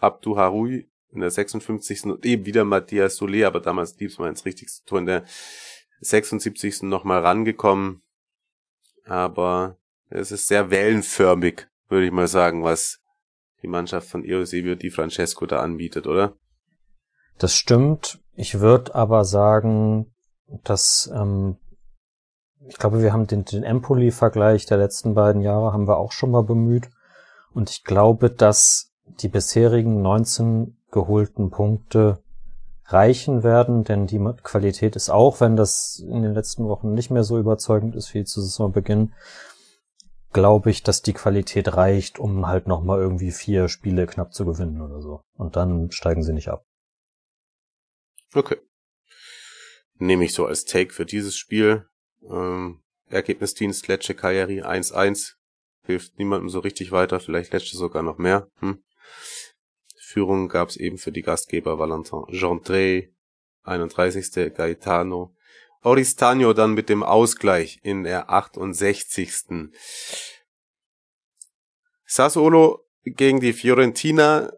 [0.00, 2.04] Abdu Harui in der 56.
[2.04, 5.24] und eben wieder Matthias Soulet, aber damals mal ins richtigste Tor in der
[6.00, 6.82] 76.
[6.82, 8.02] nochmal rangekommen.
[9.04, 9.79] Aber
[10.10, 12.98] es ist sehr wellenförmig, würde ich mal sagen, was
[13.62, 16.34] die Mannschaft von Eusebio Di Francesco da anbietet, oder?
[17.38, 18.20] Das stimmt.
[18.34, 20.12] Ich würde aber sagen,
[20.64, 21.56] dass ähm,
[22.66, 26.30] ich glaube, wir haben den, den Empoli-Vergleich der letzten beiden Jahre haben wir auch schon
[26.30, 26.90] mal bemüht.
[27.52, 32.22] Und ich glaube, dass die bisherigen 19 geholten Punkte
[32.86, 37.24] reichen werden, denn die Qualität ist auch, wenn das in den letzten Wochen nicht mehr
[37.24, 39.12] so überzeugend ist wie zu Saisonbeginn,
[40.32, 44.80] glaube ich, dass die Qualität reicht, um halt nochmal irgendwie vier Spiele knapp zu gewinnen
[44.80, 45.22] oder so.
[45.34, 46.64] Und dann steigen sie nicht ab.
[48.34, 48.58] Okay.
[49.98, 51.86] Nehme ich so als Take für dieses Spiel.
[52.22, 55.34] Ähm, Ergebnisdienst Lecce Cagliari 1-1.
[55.84, 58.48] Hilft niemandem so richtig weiter, vielleicht Lecce sogar noch mehr.
[58.60, 58.82] Hm.
[59.98, 63.10] Führung gab es eben für die Gastgeber Valentin Gentré,
[63.62, 64.54] 31.
[64.54, 65.34] Gaetano
[65.82, 69.70] Oristano dann mit dem Ausgleich in der 68.
[72.06, 74.52] Sassuolo gegen die Fiorentina.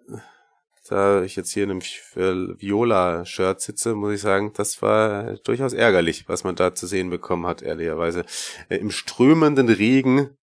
[0.89, 6.29] Da ich jetzt hier in einem Viola-Shirt sitze, muss ich sagen, das war durchaus ärgerlich,
[6.29, 8.25] was man da zu sehen bekommen hat, ehrlicherweise.
[8.69, 10.37] Äh, Im strömenden Regen,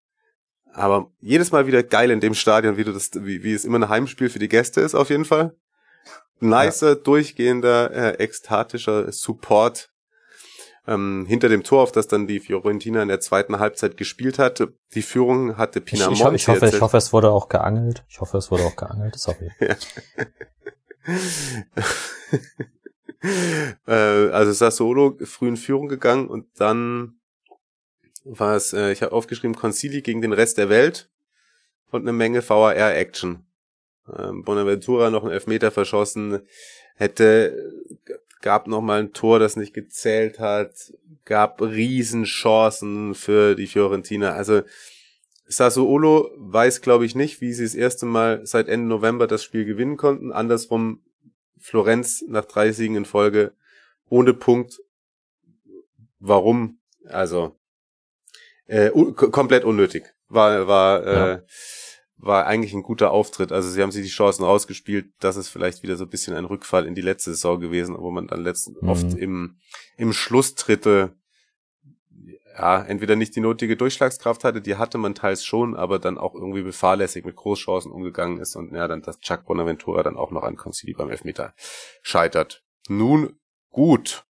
[0.73, 3.79] aber jedes Mal wieder geil in dem Stadion, wie du das, wie, wie es immer
[3.81, 5.57] ein Heimspiel für die Gäste ist, auf jeden Fall.
[6.41, 6.95] Nicer, ja.
[6.95, 9.88] durchgehender, äh, ekstatischer Support
[10.89, 14.67] ähm, hinter dem Tor, auf das dann die Fiorentina in der zweiten Halbzeit gespielt hat.
[14.95, 16.15] Die Führung hatte Pinamonti.
[16.35, 18.05] Ich, ich, hoffe, ich hoffe, es wurde auch geangelt.
[18.09, 19.17] Ich hoffe, es wurde auch geangelt.
[19.17, 19.51] Sorry.
[23.87, 27.19] äh, also Sassolo früh in Führung gegangen und dann
[28.25, 31.11] war es, äh, ich habe aufgeschrieben, Concili gegen den Rest der Welt
[31.91, 33.47] und eine Menge VAR-Action.
[34.17, 36.41] Ähm, Bonaventura noch einen Elfmeter verschossen,
[36.97, 37.73] hätte
[38.41, 40.93] gab noch mal ein Tor, das nicht gezählt hat,
[41.25, 44.33] gab Riesenchancen für die Fiorentina.
[44.33, 44.63] Also
[45.47, 49.65] Sassuolo weiß, glaube ich, nicht, wie sie das erste Mal seit Ende November das Spiel
[49.65, 50.33] gewinnen konnten.
[50.33, 51.03] Andersrum
[51.59, 53.53] Florenz nach drei Siegen in Folge
[54.09, 54.81] ohne Punkt.
[56.21, 56.79] Warum?
[57.07, 57.57] Also
[58.67, 60.15] äh, komplett unnötig.
[60.29, 61.33] War war ja.
[61.33, 61.43] äh,
[62.19, 63.53] war eigentlich ein guter Auftritt.
[63.53, 65.13] Also sie haben sich die Chancen rausgespielt.
[65.21, 68.11] Das ist vielleicht wieder so ein bisschen ein Rückfall in die letzte Saison gewesen, wo
[68.11, 68.89] man dann letzten mhm.
[68.89, 69.57] oft im,
[69.97, 71.15] im Schlusstritte
[72.59, 76.35] ja, entweder nicht die nötige Durchschlagskraft hatte, die hatte man teils schon, aber dann auch
[76.35, 80.43] irgendwie befahrlässig mit Großchancen umgegangen ist und ja, dann dass Chuck Bonaventura dann auch noch
[80.43, 81.55] an Concili beim Elfmeter
[82.03, 82.65] scheitert.
[82.89, 83.39] Nun
[83.71, 84.25] gut.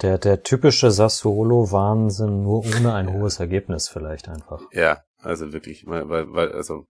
[0.00, 4.62] Der, der typische Sassuolo-Wahnsinn, nur ohne ein hohes Ergebnis vielleicht einfach.
[4.72, 6.86] Ja, also wirklich, weil, weil also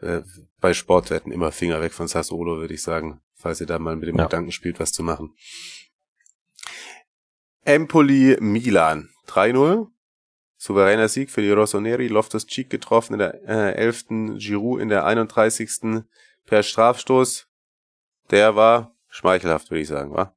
[0.00, 0.22] äh,
[0.60, 4.08] bei Sportwetten immer Finger weg von Sassuolo, würde ich sagen, falls ihr da mal mit
[4.08, 4.24] dem ja.
[4.24, 5.34] Gedanken spielt, was zu machen.
[7.64, 9.86] Empoli Milan 3-0.
[10.56, 12.08] Souveräner Sieg für die Rossoneri.
[12.08, 14.38] Loftus Cheek getroffen in der äh, 11.
[14.38, 16.04] Giroud in der 31.
[16.46, 17.48] per Strafstoß.
[18.30, 20.36] Der war schmeichelhaft, würde ich sagen, war?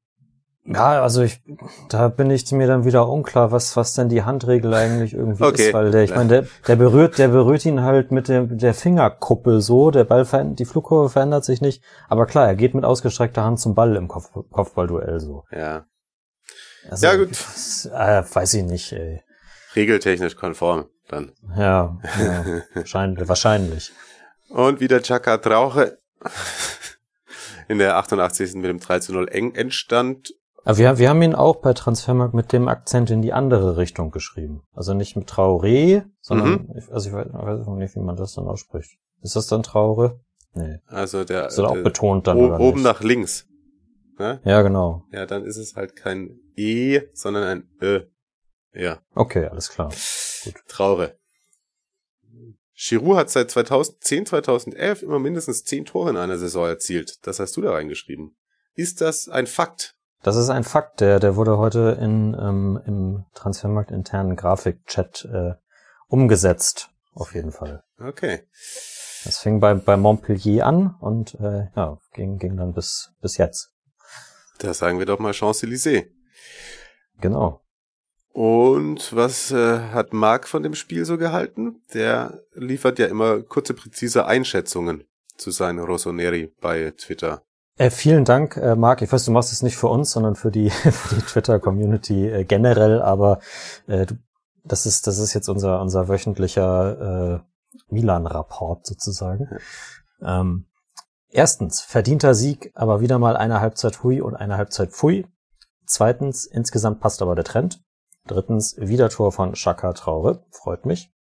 [0.67, 1.41] Ja, also ich,
[1.89, 5.67] da bin ich mir dann wieder unklar, was, was denn die Handregel eigentlich irgendwie okay.
[5.67, 8.73] ist, weil der, ich meine, der, der berührt, der berührt ihn halt mit der, der
[8.73, 12.83] Fingerkuppe so, der Ball verändert, die Flugkurve verändert sich nicht, aber klar, er geht mit
[12.83, 15.43] ausgestreckter Hand zum Ball im Kopf, Kopfballduell so.
[15.51, 15.85] Ja.
[16.89, 17.29] Also, ja, gut.
[17.93, 19.21] Äh, weiß ich nicht, ey.
[19.75, 21.31] Regeltechnisch konform, dann.
[21.55, 23.91] Ja, ja wahrscheinlich, wahrscheinlich.
[24.49, 25.99] Und wieder Chaka Trauche
[27.67, 28.55] in der 88.
[28.55, 30.33] mit dem 3 zu 0 eng entstand
[30.65, 34.11] aber wir, wir haben ihn auch bei Transfermarkt mit dem Akzent in die andere Richtung
[34.11, 34.63] geschrieben.
[34.73, 36.81] Also nicht mit Traoré, sondern, mhm.
[36.91, 38.97] also ich weiß, ich weiß nicht, wie man das dann ausspricht.
[39.21, 40.19] Ist das dann Traure?
[40.53, 40.79] Nee.
[40.87, 42.83] Also der, ist das auch betont dann, oder Oben nicht?
[42.83, 43.45] nach links.
[44.17, 44.41] Ne?
[44.43, 45.03] Ja, genau.
[45.11, 48.01] Ja, dann ist es halt kein E, sondern ein Ö.
[48.73, 48.99] Ja.
[49.13, 49.89] Okay, alles klar.
[50.43, 50.55] Gut.
[50.67, 51.17] Traure.
[52.75, 57.25] Giroud hat seit 2010, 2011 immer mindestens 10 Tore in einer Saison erzielt.
[57.25, 58.35] Das hast du da reingeschrieben.
[58.73, 59.94] Ist das ein Fakt?
[60.25, 65.53] Das ist ein Fakt, der, der wurde heute in, ähm, im Transfermarkt internen Grafikchat äh,
[66.07, 67.83] umgesetzt, auf jeden Fall.
[67.99, 68.41] Okay.
[69.23, 73.71] Das fing bei, bei Montpellier an und äh, ja, ging, ging dann bis, bis jetzt.
[74.57, 76.07] Da sagen wir doch mal Champs-Élysées.
[77.21, 77.61] Genau.
[78.29, 81.83] Und was äh, hat Marc von dem Spiel so gehalten?
[81.93, 85.03] Der liefert ja immer kurze, präzise Einschätzungen
[85.37, 87.44] zu seinen Rossoneri bei Twitter.
[87.77, 89.01] Äh, vielen Dank, äh, Marc.
[89.01, 92.43] Ich weiß, du machst es nicht für uns, sondern für die, für die Twitter-Community äh,
[92.45, 93.39] generell, aber
[93.87, 94.15] äh, du,
[94.63, 99.49] das ist, das ist jetzt unser, unser wöchentlicher äh, Milan-Rapport sozusagen.
[100.21, 100.67] Ähm,
[101.29, 105.27] erstens, verdienter Sieg, aber wieder mal eine Halbzeit Hui und eine Halbzeit Pfui.
[105.85, 107.83] Zweitens, insgesamt passt aber der Trend.
[108.25, 111.13] Drittens, Wiedertor von Chaka Traure, freut mich.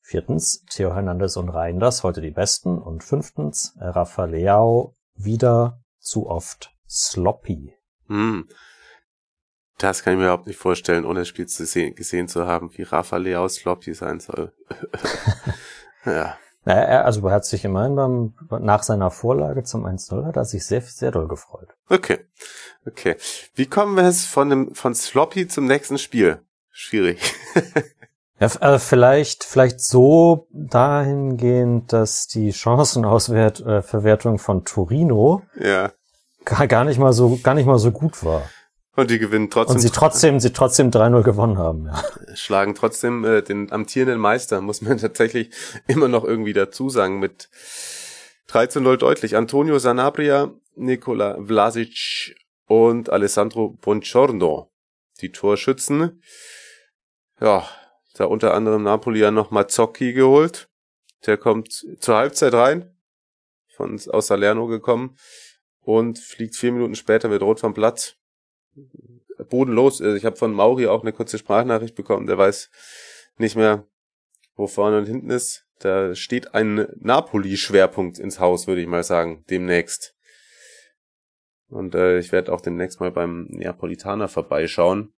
[0.00, 2.78] Viertens, Theo Hernandez und Reinders, heute die Besten.
[2.78, 4.94] Und fünftens, Rafa Leao,
[5.24, 7.74] wieder zu oft sloppy.
[8.08, 8.48] Hm.
[9.78, 12.70] Das kann ich mir überhaupt nicht vorstellen, ohne das Spiel zu sehen, gesehen zu haben,
[12.76, 14.52] wie Rafa Leao sloppy sein soll.
[16.04, 16.36] ja.
[16.64, 20.44] Naja, er, also er hat sich immerhin beim, nach seiner Vorlage zum 1-0 hat er
[20.44, 21.74] sich sehr, sehr doll gefreut.
[21.88, 22.18] Okay.
[22.86, 23.16] Okay.
[23.54, 26.42] Wie kommen wir jetzt von dem, von Sloppy zum nächsten Spiel?
[26.70, 27.18] Schwierig.
[28.40, 35.92] ja, äh, vielleicht, vielleicht so dahingehend, dass die Chancenausverwertung äh, von Torino ja.
[36.46, 38.48] gar, gar nicht mal so, gar nicht mal so gut war.
[38.96, 39.76] Und die gewinnen trotzdem.
[39.76, 42.02] Und sie trotzdem, sie trotzdem 3-0 gewonnen haben, ja.
[42.34, 45.50] Schlagen trotzdem äh, den amtierenden Meister, muss man tatsächlich
[45.86, 47.50] immer noch irgendwie dazu sagen, mit
[48.48, 49.36] 13-0 deutlich.
[49.36, 54.70] Antonio Sanabria, Nikola Vlasic und Alessandro Bongiorno,
[55.20, 56.22] die Torschützen.
[57.40, 57.64] Ja,
[58.14, 60.68] da unter anderem Napoli ja noch Mazzocchi geholt.
[61.26, 62.94] Der kommt zur Halbzeit rein,
[63.74, 65.16] von aus Salerno gekommen
[65.80, 68.16] und fliegt vier Minuten später mit Rot vom Platz
[69.48, 70.00] bodenlos.
[70.00, 72.70] Also ich habe von Mauri auch eine kurze Sprachnachricht bekommen, der weiß
[73.38, 73.86] nicht mehr,
[74.54, 75.66] wo vorne und hinten ist.
[75.78, 80.14] Da steht ein Napoli-Schwerpunkt ins Haus, würde ich mal sagen, demnächst.
[81.68, 85.14] Und äh, ich werde auch demnächst mal beim Neapolitaner vorbeischauen,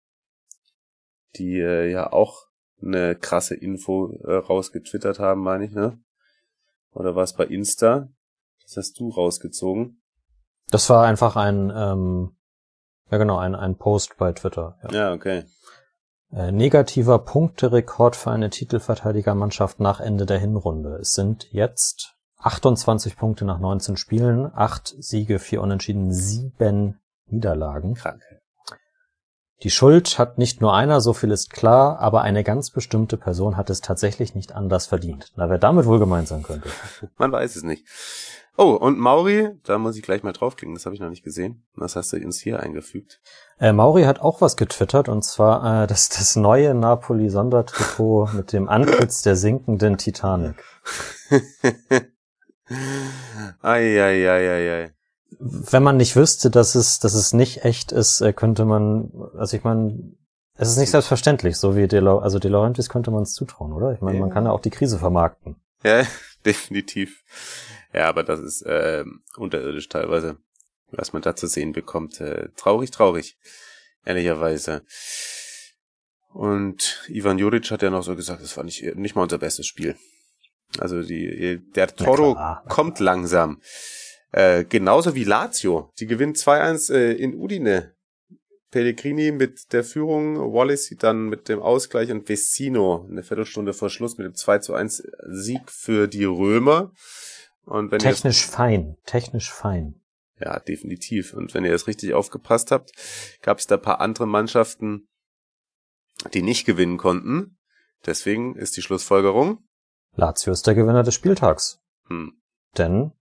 [1.36, 2.46] die äh, ja auch
[2.82, 5.98] eine krasse Info äh, rausgetwittert haben, meine ich, ne?
[6.92, 8.08] Oder war es bei Insta?
[8.62, 10.02] Das hast du rausgezogen.
[10.68, 12.36] Das war einfach ein ähm,
[13.12, 14.78] ja, genau, ein, ein Post bei Twitter.
[14.84, 15.44] Ja, ja okay.
[16.32, 20.96] Äh, negativer Punkterekord für eine Titelverteidigermannschaft nach Ende der Hinrunde.
[20.96, 27.94] Es sind jetzt 28 Punkte nach 19 Spielen, 8 Siege, 4 Unentschieden, 7 Niederlagen.
[27.94, 28.22] Krank.
[29.62, 33.56] Die Schuld hat nicht nur einer, so viel ist klar, aber eine ganz bestimmte Person
[33.56, 35.32] hat es tatsächlich nicht anders verdient.
[35.36, 36.68] Na, wer damit wohl gemeint sein könnte.
[37.16, 37.86] Man weiß es nicht.
[38.58, 41.64] Oh, und Mauri, da muss ich gleich mal draufklicken, das habe ich noch nicht gesehen.
[41.74, 43.20] Was hast du uns hier eingefügt?
[43.58, 48.68] Äh, Mauri hat auch was getwittert, und zwar äh, das, das neue Napoli-Sondertrikot mit dem
[48.68, 50.62] Antlitz der sinkenden Titanic.
[53.62, 54.92] Eieieiei.
[55.38, 59.56] Wenn man nicht wüsste, dass es, dass es nicht echt ist, äh, könnte man, also
[59.56, 60.14] ich meine,
[60.54, 63.72] es ist nicht selbstverständlich, so wie De, La also De Laurentiis könnte man es zutrauen,
[63.72, 63.92] oder?
[63.92, 64.24] Ich meine, ja.
[64.24, 65.56] man kann ja auch die Krise vermarkten.
[65.82, 66.04] Ja,
[66.44, 67.22] definitiv.
[67.92, 69.04] Ja, aber das ist äh,
[69.36, 70.36] unterirdisch teilweise,
[70.90, 72.20] was man da zu sehen bekommt.
[72.20, 73.36] Äh, traurig, traurig,
[74.04, 74.82] ehrlicherweise.
[76.32, 79.66] Und Ivan Juric hat ja noch so gesagt, das war nicht, nicht mal unser bestes
[79.66, 79.96] Spiel.
[80.78, 83.60] Also die, der Toro kommt langsam.
[84.32, 85.92] Äh, genauso wie Lazio.
[85.98, 87.94] Die gewinnt 2-1 äh, in Udine.
[88.70, 94.16] Pellegrini mit der Führung, Wallace dann mit dem Ausgleich und Vecino eine Viertelstunde vor Schluss
[94.16, 96.92] mit dem 2 1 Sieg für die Römer.
[97.66, 100.00] Und wenn technisch fein, technisch fein.
[100.40, 101.34] Ja, definitiv.
[101.34, 102.92] Und wenn ihr es richtig aufgepasst habt,
[103.42, 105.06] gab es da paar andere Mannschaften,
[106.32, 107.58] die nicht gewinnen konnten.
[108.06, 109.58] Deswegen ist die Schlussfolgerung.
[110.14, 111.80] Lazio ist der Gewinner des Spieltags.
[112.08, 112.40] Hm.
[112.76, 113.12] Denn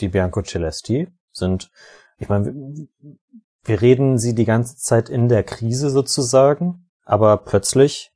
[0.00, 1.70] die Bianco Celesti sind,
[2.18, 2.54] ich meine,
[3.64, 8.12] wir reden sie die ganze Zeit in der Krise sozusagen, aber plötzlich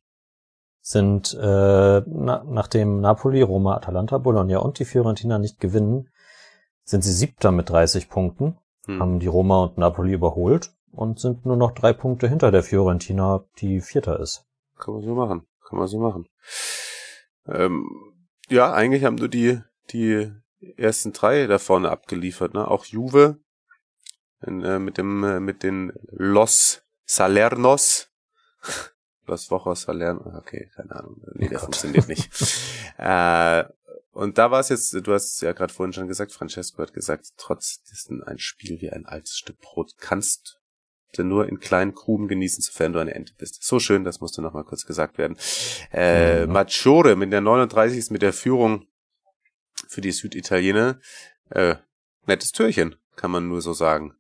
[0.81, 6.11] sind, äh, na, nachdem Napoli, Roma, Atalanta, Bologna und die Fiorentina nicht gewinnen,
[6.85, 9.01] sind sie siebter mit 30 Punkten, hm.
[9.01, 13.44] haben die Roma und Napoli überholt und sind nur noch drei Punkte hinter der Fiorentina,
[13.59, 14.47] die vierter ist.
[14.79, 16.29] Kann man so machen, kann man so machen.
[17.47, 17.87] Ähm,
[18.49, 20.31] ja, eigentlich haben du die, die
[20.77, 22.68] ersten drei da vorne abgeliefert, ne?
[22.68, 23.38] Auch Juve
[24.46, 28.09] in, äh, mit dem, äh, mit den Los Salernos
[29.27, 31.22] Los Wochos Salerno, okay, keine Ahnung.
[31.35, 32.31] Nee, der oh funktioniert nicht.
[32.98, 33.64] äh,
[34.12, 36.92] und da war es jetzt, du hast es ja gerade vorhin schon gesagt, Francesco hat
[36.92, 40.61] gesagt, trotz dessen ein Spiel wie ein altes Stück Brot kannst
[41.14, 43.62] du nur in kleinen Krumen genießen, sofern du eine Ente bist.
[43.62, 45.37] So schön, das musste nochmal kurz gesagt werden.
[45.92, 46.53] Äh, mhm.
[46.53, 48.11] Maggiore mit der 39.
[48.11, 48.87] mit der Führung
[49.88, 50.99] für die Süditaliener.
[51.51, 51.77] Äh,
[52.27, 54.14] nettes Türchen, kann man nur so sagen.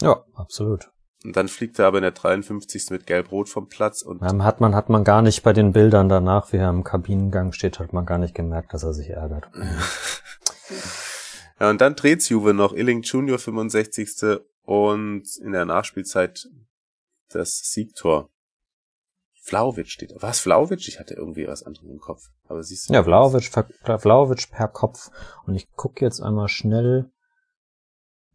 [0.00, 0.90] Ja, absolut.
[1.22, 2.90] Und dann fliegt er aber in der 53.
[2.90, 6.08] mit Gelb-Rot vom Platz und Ähm, hat man, hat man gar nicht bei den Bildern
[6.08, 9.48] danach, wie er im Kabinengang steht, hat man gar nicht gemerkt, dass er sich ärgert.
[11.60, 14.40] Ja, und dann dreht Juve noch Illing Junior 65.
[14.62, 16.48] und in der Nachspielzeit
[17.28, 18.30] das Siegtor.
[19.50, 20.12] Vlaovic steht.
[20.20, 20.86] Was Vlaovic?
[20.86, 22.22] Ich hatte irgendwie was anderes im Kopf.
[22.46, 22.94] Aber siehst du.
[22.94, 25.10] Ja, Vlaovic, per- Vlaovic per Kopf.
[25.44, 27.10] Und ich gucke jetzt einmal schnell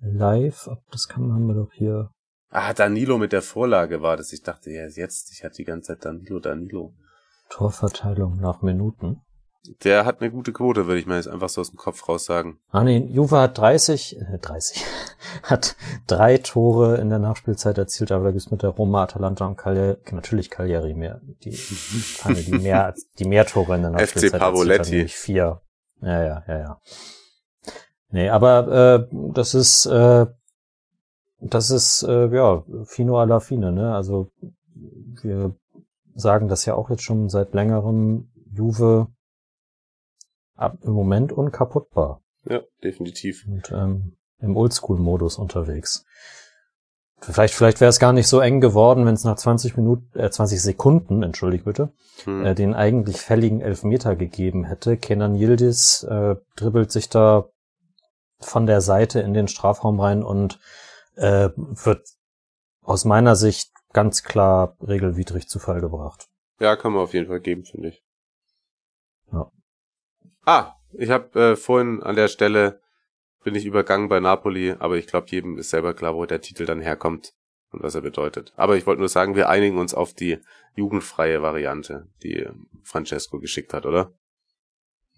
[0.02, 2.12] live, ob das kann, haben wir doch hier.
[2.50, 4.34] Ah, Danilo mit der Vorlage war das.
[4.34, 5.32] Ich dachte, ja, jetzt.
[5.32, 6.94] Ich hatte die ganze Zeit Danilo, Danilo.
[7.50, 9.22] Torverteilung nach Minuten.
[9.84, 12.26] Der hat eine gute Quote, würde ich mal jetzt einfach so aus dem Kopf raus
[12.26, 12.60] sagen.
[12.72, 14.84] Ah nee, Juve hat 30, äh, 30,
[15.44, 15.76] hat
[16.08, 19.98] drei Tore in der Nachspielzeit erzielt, aber da gibt's mit der Roma, Atalanta und Cagliari,
[20.12, 24.80] natürlich Cagliari mehr, die, Vereine, die mehr, die mehr Tore in der FC Nachspielzeit Pavoletti.
[24.80, 25.62] erzielt vier.
[26.02, 26.82] Ja, ja, ja, ja.
[28.10, 30.26] Nee, aber äh, das ist, äh,
[31.40, 33.94] das ist, äh, ja, Fino alla fine, ne?
[33.94, 34.32] Also
[35.22, 35.56] wir
[36.14, 39.08] sagen das ja auch jetzt schon seit längerem, Juve
[40.56, 43.46] ab, im Moment unkaputtbar Ja, definitiv.
[43.48, 46.06] und ähm, im Oldschool-Modus unterwegs.
[47.22, 50.30] Vielleicht, vielleicht wäre es gar nicht so eng geworden, wenn es nach 20 Minuten, äh,
[50.30, 51.92] 20 Sekunden, entschuldigt bitte,
[52.26, 52.46] Hm.
[52.46, 54.98] äh, den eigentlich fälligen Elfmeter gegeben hätte.
[54.98, 57.50] Kenan Yildiz äh, dribbelt sich da
[58.40, 60.60] von der Seite in den Strafraum rein und
[61.16, 62.06] äh, wird
[62.82, 66.28] aus meiner Sicht ganz klar regelwidrig zu Fall gebracht.
[66.60, 68.04] Ja, kann man auf jeden Fall geben, finde ich.
[69.32, 69.50] Ja.
[70.46, 72.80] Ah, ich habe äh, vorhin an der Stelle
[73.44, 76.66] bin ich übergangen bei Napoli, aber ich glaube, jedem ist selber klar, wo der Titel
[76.66, 77.34] dann herkommt
[77.72, 78.54] und was er bedeutet.
[78.56, 80.40] Aber ich wollte nur sagen, wir einigen uns auf die
[80.76, 82.48] jugendfreie Variante, die
[82.84, 84.12] Francesco geschickt hat, oder?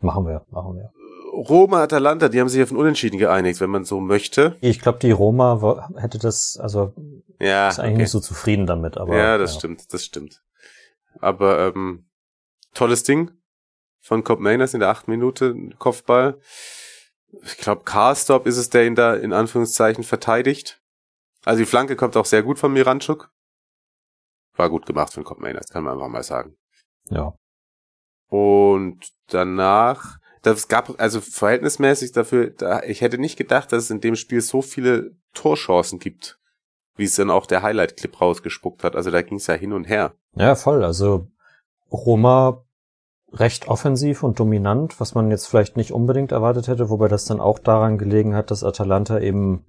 [0.01, 0.91] Machen wir, machen wir.
[1.33, 4.57] Roma, Atalanta, die haben sich auf ein Unentschieden geeinigt, wenn man so möchte.
[4.61, 6.93] Ich glaube, die Roma hätte das, also
[7.39, 8.01] Ja, ist eigentlich okay.
[8.01, 10.41] nicht so zufrieden damit, aber ja, das stimmt, das stimmt.
[11.19, 12.07] Aber ähm,
[12.73, 13.31] tolles Ding
[14.07, 16.39] von Cobb Mainers in der achten Minute, Kopfball.
[17.43, 20.81] Ich glaube, Karstop ist es, der ihn da in Anführungszeichen verteidigt.
[21.43, 23.29] Also die Flanke kommt auch sehr gut von Miranchuk.
[24.55, 26.55] War gut gemacht von Cobb Mainers, kann man einfach mal sagen.
[27.09, 27.33] Ja.
[28.29, 33.99] Und danach, das gab also verhältnismäßig dafür, da, ich hätte nicht gedacht, dass es in
[33.99, 36.39] dem Spiel so viele Torchancen gibt,
[36.95, 38.95] wie es dann auch der Highlight-Clip rausgespuckt hat.
[38.95, 40.15] Also da ging es ja hin und her.
[40.33, 40.85] Ja, voll.
[40.85, 41.27] Also
[41.91, 42.63] Roma
[43.33, 47.39] recht offensiv und dominant, was man jetzt vielleicht nicht unbedingt erwartet hätte, wobei das dann
[47.41, 49.65] auch daran gelegen hat, dass Atalanta eben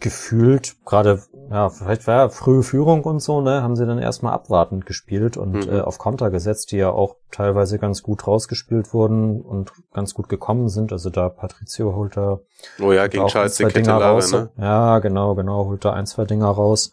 [0.00, 4.32] gefühlt gerade, ja, vielleicht war ja frühe Führung und so, ne, haben sie dann erstmal
[4.32, 5.72] abwartend gespielt und Mhm.
[5.72, 10.28] äh, auf Konter gesetzt, die ja auch teilweise ganz gut rausgespielt wurden und ganz gut
[10.28, 10.90] gekommen sind.
[10.90, 12.40] Also da Patricio holt da
[12.82, 14.32] Oh ja, gegen Charles ein, zwei Dinger Ketelare, raus.
[14.32, 14.50] ne?
[14.56, 16.90] Ja, genau, genau, holt da ein, zwei Dinger raus.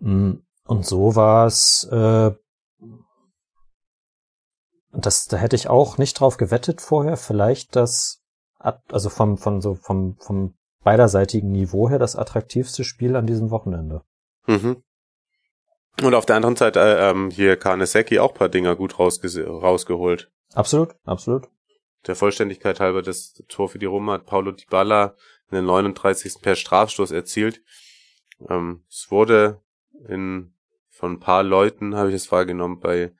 [0.00, 0.32] Mm,
[0.66, 2.32] Und so war es, äh,
[4.92, 8.22] das, da hätte ich auch nicht drauf gewettet vorher, vielleicht das,
[8.58, 14.02] also vom, von so, vom, vom beiderseitigen Niveau her das attraktivste Spiel an diesem Wochenende.
[14.46, 14.82] Mhm.
[16.02, 20.30] Und auf der anderen Seite äh, ähm, hier Karnesecki auch paar Dinger gut rausge rausgeholt.
[20.54, 21.48] Absolut, absolut.
[22.06, 25.14] Der Vollständigkeit halber das Tor für die Roma hat Paulo Dybala
[25.50, 26.40] in der 39.
[26.40, 27.62] per Strafstoß erzielt.
[28.48, 29.60] Ähm, es wurde
[30.08, 30.54] in
[30.88, 33.12] von ein paar Leuten, habe ich es wahrgenommen, bei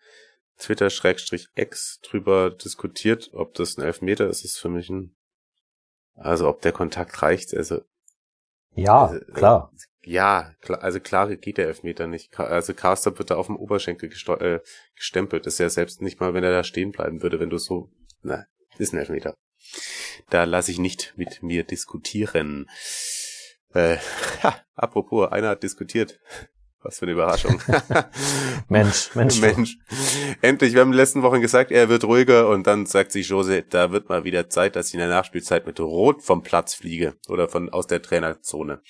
[0.60, 4.44] Twitter-X drüber diskutiert, ob das ein Elfmeter ist.
[4.44, 5.16] Ist für mich ein,
[6.14, 7.54] also ob der Kontakt reicht.
[7.54, 7.80] Also
[8.74, 9.72] Ja, Äh, klar.
[10.02, 12.38] Ja, klar, also klar geht der Elfmeter nicht.
[12.38, 14.60] Also Carster wird da auf dem Oberschenkel äh,
[14.94, 15.44] gestempelt.
[15.44, 17.90] Das ist ja selbst nicht mal, wenn er da stehen bleiben würde, wenn du so,
[18.22, 18.46] na,
[18.78, 19.34] ist ein Elfmeter.
[20.30, 22.66] Da lasse ich nicht mit mir diskutieren.
[23.74, 23.98] Äh,
[24.42, 26.18] ha, apropos, einer hat diskutiert.
[26.82, 27.60] Was für eine Überraschung.
[28.68, 29.40] Mensch, Mensch.
[29.40, 29.78] Mensch.
[30.40, 33.28] Endlich, wir haben in den letzten Wochen gesagt, er wird ruhiger und dann sagt sich
[33.28, 36.74] Jose, da wird mal wieder Zeit, dass ich in der Nachspielzeit mit Rot vom Platz
[36.74, 38.80] fliege oder von aus der Trainerzone.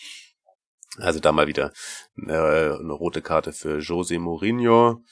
[0.99, 1.73] Also da mal wieder
[2.17, 5.03] äh, eine rote Karte für Jose Mourinho.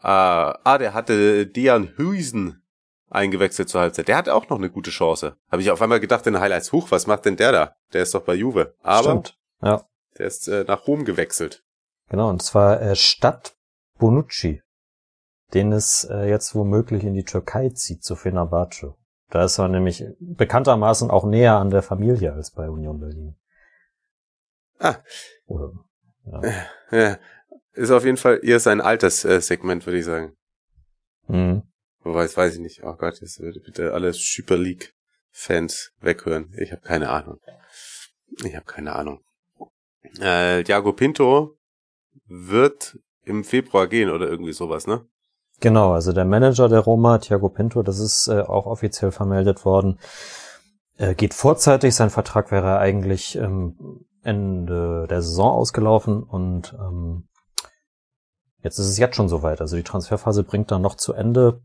[0.00, 2.62] Ah, ah, der hatte Dian Huisen
[3.08, 4.08] eingewechselt zur Halbzeit.
[4.08, 5.36] Der hatte auch noch eine gute Chance.
[5.50, 7.76] Habe ich auf einmal gedacht in den Highlights, huch, was macht denn der da?
[7.92, 8.74] Der ist doch bei Juve.
[8.82, 9.38] Aber Stimmt.
[9.62, 9.84] Ja,
[10.18, 11.61] der ist äh, nach Rom gewechselt.
[12.12, 12.28] Genau.
[12.28, 13.56] Und zwar äh, Stadt
[13.98, 14.62] Bonucci,
[15.52, 18.94] den es äh, jetzt womöglich in die Türkei zieht, zu Fenerbahce.
[19.30, 23.34] Da ist er nämlich bekanntermaßen auch näher an der Familie als bei Union Berlin.
[24.78, 24.96] Ah.
[25.46, 25.72] Oder,
[26.90, 27.18] Ja,
[27.72, 30.36] ist auf jeden Fall eher sein altes äh, Segment, würde ich sagen.
[31.26, 31.62] mhm.
[32.04, 32.82] Wobei, das weiß ich nicht.
[32.82, 34.92] Oh Gott, jetzt würde bitte alle Super League
[35.30, 36.52] Fans weghören.
[36.58, 37.38] Ich habe keine Ahnung.
[38.44, 39.24] Ich habe keine Ahnung.
[40.18, 41.56] Äh, Thiago Pinto
[42.26, 45.06] wird im Februar gehen oder irgendwie sowas, ne?
[45.60, 50.00] Genau, also der Manager der Roma, Thiago Pinto, das ist äh, auch offiziell vermeldet worden,
[50.96, 51.94] äh, geht vorzeitig.
[51.94, 57.28] Sein Vertrag wäre eigentlich ähm, Ende der Saison ausgelaufen und ähm,
[58.62, 59.60] jetzt ist es jetzt schon soweit.
[59.60, 61.60] Also die Transferphase bringt dann noch zu Ende.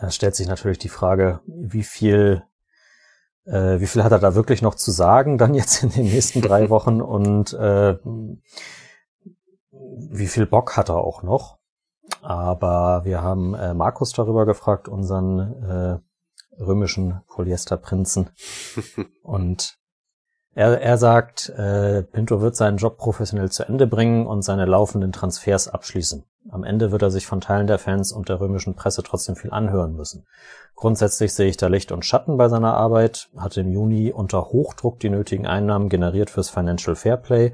[0.00, 2.42] Da stellt sich natürlich die Frage, wie viel
[3.46, 6.42] äh, wie viel hat er da wirklich noch zu sagen dann jetzt in den nächsten
[6.42, 7.96] drei Wochen und äh,
[10.10, 11.58] wie viel Bock hat er auch noch?
[12.22, 18.30] Aber wir haben äh, Markus darüber gefragt, unseren äh, römischen Polyesterprinzen.
[19.22, 19.78] und
[20.54, 25.12] er, er sagt, äh, Pinto wird seinen Job professionell zu Ende bringen und seine laufenden
[25.12, 26.24] Transfers abschließen.
[26.48, 29.50] Am Ende wird er sich von Teilen der Fans und der römischen Presse trotzdem viel
[29.50, 30.26] anhören müssen.
[30.74, 35.00] Grundsätzlich sehe ich da Licht und Schatten bei seiner Arbeit, hatte im Juni unter Hochdruck
[35.00, 37.52] die nötigen Einnahmen generiert fürs Financial Fairplay.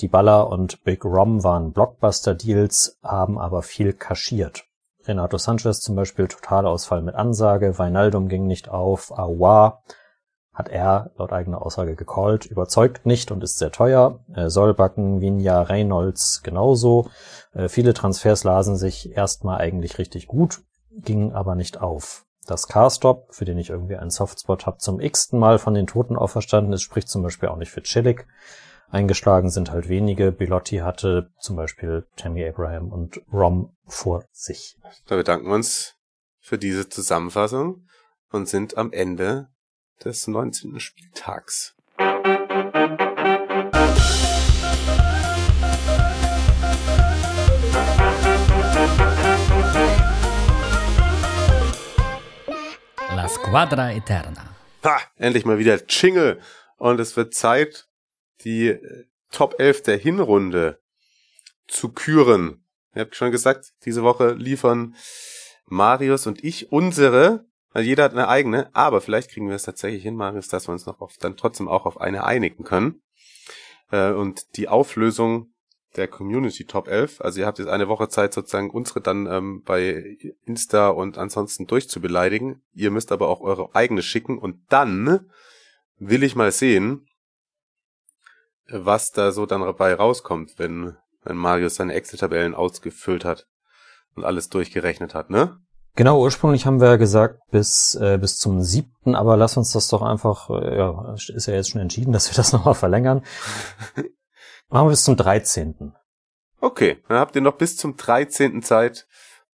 [0.00, 4.64] Die Baller und Big Rom waren Blockbuster-Deals, haben aber viel kaschiert.
[5.06, 9.82] Renato Sanchez zum Beispiel Totalausfall mit Ansage, Weinaldum ging nicht auf, Aouar
[10.56, 14.20] hat er laut eigener Aussage gecallt, überzeugt nicht und ist sehr teuer.
[14.34, 17.10] Äh, Sollbacken, Vinja, Reynolds genauso.
[17.52, 22.24] Äh, viele Transfers lasen sich erstmal eigentlich richtig gut, gingen aber nicht auf.
[22.46, 26.16] Das Carstop, für den ich irgendwie einen Softspot habe, zum x-ten Mal von den Toten
[26.16, 28.26] auferstanden ist, spricht zum Beispiel auch nicht für Chillig.
[28.88, 30.30] Eingeschlagen sind halt wenige.
[30.30, 34.76] Bilotti hatte zum Beispiel Tammy Abraham und Rom vor sich.
[35.06, 35.94] Da bedanken wir uns
[36.38, 37.88] für diese Zusammenfassung
[38.30, 39.48] und sind am Ende
[40.04, 40.78] des 19.
[40.78, 41.74] Spieltags.
[53.16, 54.54] La Squadra Eterna.
[54.84, 56.40] Ha, endlich mal wieder Jingle.
[56.76, 57.88] Und es wird Zeit,
[58.46, 60.80] die äh, Top 11 der Hinrunde
[61.68, 62.64] zu küren.
[62.94, 64.94] Ihr habt schon gesagt, diese Woche liefern
[65.66, 67.44] Marius und ich unsere
[67.76, 70.72] also jeder hat eine eigene, aber vielleicht kriegen wir es tatsächlich hin, Marius, dass wir
[70.72, 73.02] uns noch auf, dann trotzdem auch auf eine einigen können.
[73.90, 75.52] Äh, und die Auflösung
[75.94, 79.62] der Community Top 11, also ihr habt jetzt eine Woche Zeit, sozusagen unsere dann ähm,
[79.62, 80.16] bei
[80.46, 82.62] Insta und ansonsten durchzubeleidigen.
[82.72, 85.28] Ihr müsst aber auch eure eigene schicken und dann
[85.98, 87.06] will ich mal sehen,
[88.68, 93.46] was da so dann dabei rauskommt, wenn, wenn Marius seine Excel-Tabellen ausgefüllt hat
[94.14, 95.58] und alles durchgerechnet hat, ne?
[95.94, 99.88] Genau, ursprünglich haben wir ja gesagt bis, äh, bis zum siebten, aber lass uns das
[99.88, 103.24] doch einfach, äh, ja, ist ja jetzt schon entschieden, dass wir das nochmal verlängern.
[104.68, 105.94] Machen wir bis zum dreizehnten.
[106.60, 109.06] Okay, dann habt ihr noch bis zum dreizehnten Zeit,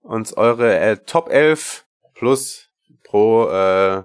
[0.01, 2.69] uns eure äh, Top 11 plus
[3.03, 4.03] pro äh,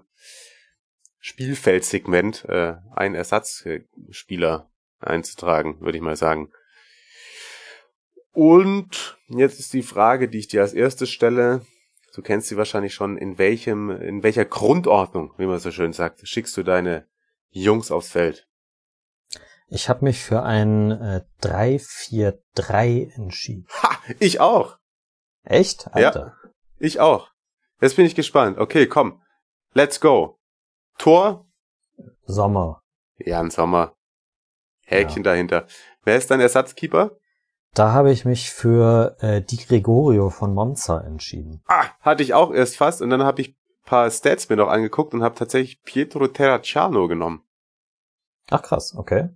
[1.20, 4.68] Spielfeldsegment äh, ein Ersatzspieler
[5.00, 6.50] einzutragen, würde ich mal sagen.
[8.32, 11.62] Und jetzt ist die Frage, die ich dir als erstes stelle
[12.16, 16.26] du kennst sie wahrscheinlich schon, in welchem, in welcher Grundordnung, wie man so schön sagt,
[16.26, 17.06] schickst du deine
[17.50, 18.48] Jungs aufs Feld?
[19.68, 23.66] Ich habe mich für ein äh, 3-4-3 entschieden.
[23.82, 24.78] Ha, ich auch.
[25.42, 25.88] Echt?
[25.92, 26.36] Alter.
[26.42, 27.30] Ja, ich auch.
[27.80, 28.58] Jetzt bin ich gespannt.
[28.58, 29.20] Okay, komm.
[29.74, 30.38] Let's go.
[30.98, 31.46] Tor?
[32.24, 32.82] Sommer.
[33.18, 33.95] Jan Sommer.
[34.86, 35.30] Häkchen ja.
[35.30, 35.66] dahinter.
[36.04, 37.12] Wer ist dein Ersatzkeeper?
[37.74, 41.62] Da habe ich mich für äh, Di Gregorio von Monza entschieden.
[41.66, 43.54] Ah, hatte ich auch erst fast und dann habe ich
[43.86, 47.42] paar Stats mir noch angeguckt und habe tatsächlich Pietro Terracciano genommen.
[48.50, 49.30] Ach krass, okay.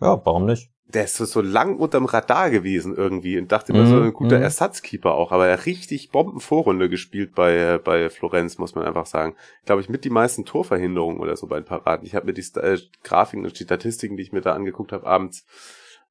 [0.00, 0.70] Ja, warum nicht?
[0.92, 4.02] Der ist so, so lang unterm Radar gewesen irgendwie und dachte immer mm, so mhm,
[4.04, 4.42] ein guter mm.
[4.42, 9.34] Ersatzkeeper auch, aber er richtig Bombenvorrunde gespielt bei bei Florenz, muss man einfach sagen.
[9.66, 12.06] Glaube ich mit die meisten Torverhinderungen oder so bei den Paraden.
[12.06, 15.06] Ich habe mir die äh, Grafiken und die Statistiken, die ich mir da angeguckt habe,
[15.06, 15.44] abends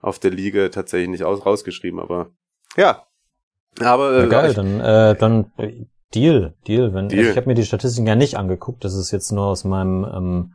[0.01, 2.32] auf der Liga tatsächlich nicht aus, rausgeschrieben, aber
[2.77, 3.03] ja.
[3.80, 6.93] Aber äh, ja, geil, dann äh, dann äh, Deal, Deal.
[6.93, 7.19] Wenn Deal.
[7.19, 10.05] Also ich habe mir die Statistiken ja nicht angeguckt, das ist jetzt nur aus meinem
[10.05, 10.53] ähm,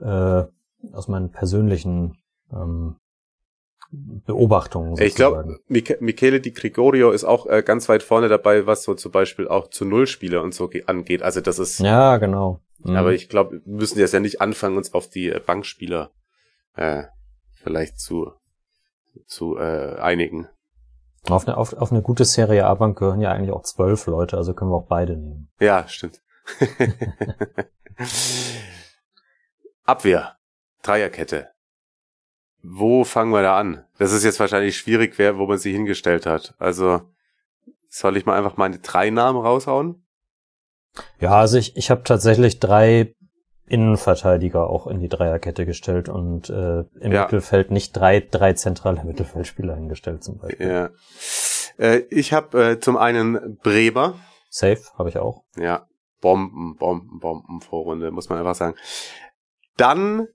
[0.00, 0.44] äh,
[0.92, 2.18] aus meinen persönlichen
[2.52, 2.96] ähm,
[4.26, 4.96] Beobachtungen.
[4.96, 5.58] Sozusagen.
[5.68, 9.12] Ich glaube, Michele Di Gregorio ist auch äh, ganz weit vorne dabei, was so zum
[9.12, 11.22] Beispiel auch zu Nullspiele und so angeht.
[11.22, 11.80] Also das ist.
[11.80, 12.60] Ja, genau.
[12.78, 12.96] Mhm.
[12.96, 16.10] Aber ich glaube, wir müssen jetzt ja nicht anfangen, uns auf die äh, Bankspieler
[16.74, 17.04] äh,
[17.62, 18.32] vielleicht zu
[19.26, 20.48] zu äh, einigen.
[21.28, 24.54] Auf eine, auf, auf eine gute Serie A-Bank gehören ja eigentlich auch zwölf Leute, also
[24.54, 25.48] können wir auch beide nehmen.
[25.58, 26.20] Ja, stimmt.
[29.84, 30.36] Abwehr.
[30.82, 31.48] Dreierkette.
[32.68, 33.84] Wo fangen wir da an?
[33.98, 36.54] Das ist jetzt wahrscheinlich schwierig, wer, wo man sie hingestellt hat.
[36.58, 37.02] Also
[37.88, 40.04] soll ich mal einfach meine drei Namen raushauen?
[41.20, 43.14] Ja, also ich, ich habe tatsächlich drei
[43.66, 47.22] Innenverteidiger auch in die Dreierkette gestellt und äh, im Ja.
[47.22, 50.68] Mittelfeld nicht drei, drei zentrale Mittelfeldspieler hingestellt zum Beispiel.
[50.68, 50.90] Ja.
[51.78, 54.14] Äh, ich habe äh, zum einen Bremer.
[54.50, 55.42] Safe habe ich auch.
[55.56, 55.86] Ja,
[56.20, 58.76] Bomben, Bomben, Bomben, Vorrunde, muss man einfach sagen.
[59.76, 60.28] Dann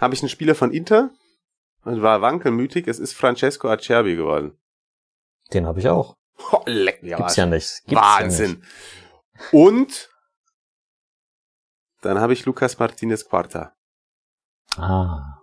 [0.00, 1.10] habe ich einen Spieler von Inter.
[1.82, 2.86] Und war wankelmütig.
[2.88, 4.58] Es ist Francesco Acerbi geworden.
[5.54, 6.16] Den habe ich auch.
[6.52, 7.82] Oh, leck am Gibt's ja nicht.
[7.86, 8.64] Gibt's Wahnsinn.
[9.52, 10.10] Und
[12.02, 13.74] dann habe ich Lucas Martinez Quarta.
[14.76, 14.90] Ja nicht.
[14.90, 15.36] Ah.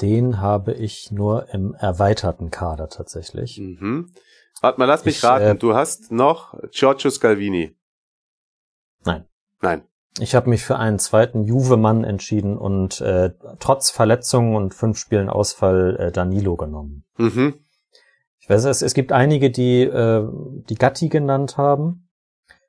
[0.00, 3.58] Den habe ich nur im erweiterten Kader tatsächlich.
[3.58, 4.12] Mhm.
[4.60, 5.44] Warte mal, lass mich Ich, raten.
[5.44, 7.76] äh, du hast noch Giorgio Scalvini.
[9.04, 9.28] Nein.
[9.60, 9.86] Nein.
[10.20, 15.30] Ich habe mich für einen zweiten Juve-Mann entschieden und äh, trotz Verletzungen und fünf Spielen
[15.30, 17.04] Ausfall äh, Danilo genommen.
[17.16, 17.54] Mhm.
[18.38, 20.28] Ich weiß, es, es gibt einige, die äh,
[20.68, 22.08] die Gatti genannt haben.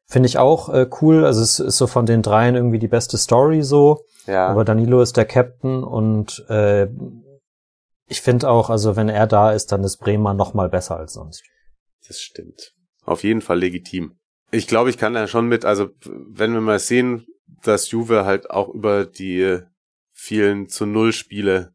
[0.05, 1.25] Finde ich auch äh, cool.
[1.25, 4.05] Also es ist so von den dreien irgendwie die beste Story so.
[4.27, 4.47] Ja.
[4.47, 6.87] Aber Danilo ist der Captain und äh,
[8.07, 11.13] ich finde auch, also wenn er da ist, dann ist Bremer noch mal besser als
[11.13, 11.43] sonst.
[12.07, 12.73] Das stimmt.
[13.05, 14.17] Auf jeden Fall legitim.
[14.51, 17.25] Ich glaube, ich kann da schon mit, also wenn wir mal sehen,
[17.61, 19.59] dass Juve halt auch über die
[20.11, 21.73] vielen zu Null Spiele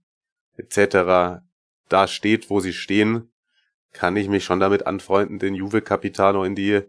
[0.57, 1.43] etc.
[1.89, 3.33] da steht, wo sie stehen,
[3.93, 6.83] kann ich mich schon damit anfreunden, den Juve Capitano in die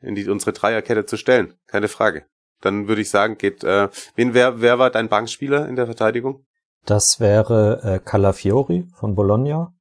[0.00, 1.54] in die unsere Dreierkette zu stellen.
[1.66, 2.26] Keine Frage.
[2.60, 6.44] Dann würde ich sagen, geht äh, wen wer wer war dein Bankspieler in der Verteidigung?
[6.84, 9.74] Das wäre äh, Calafiori von Bologna.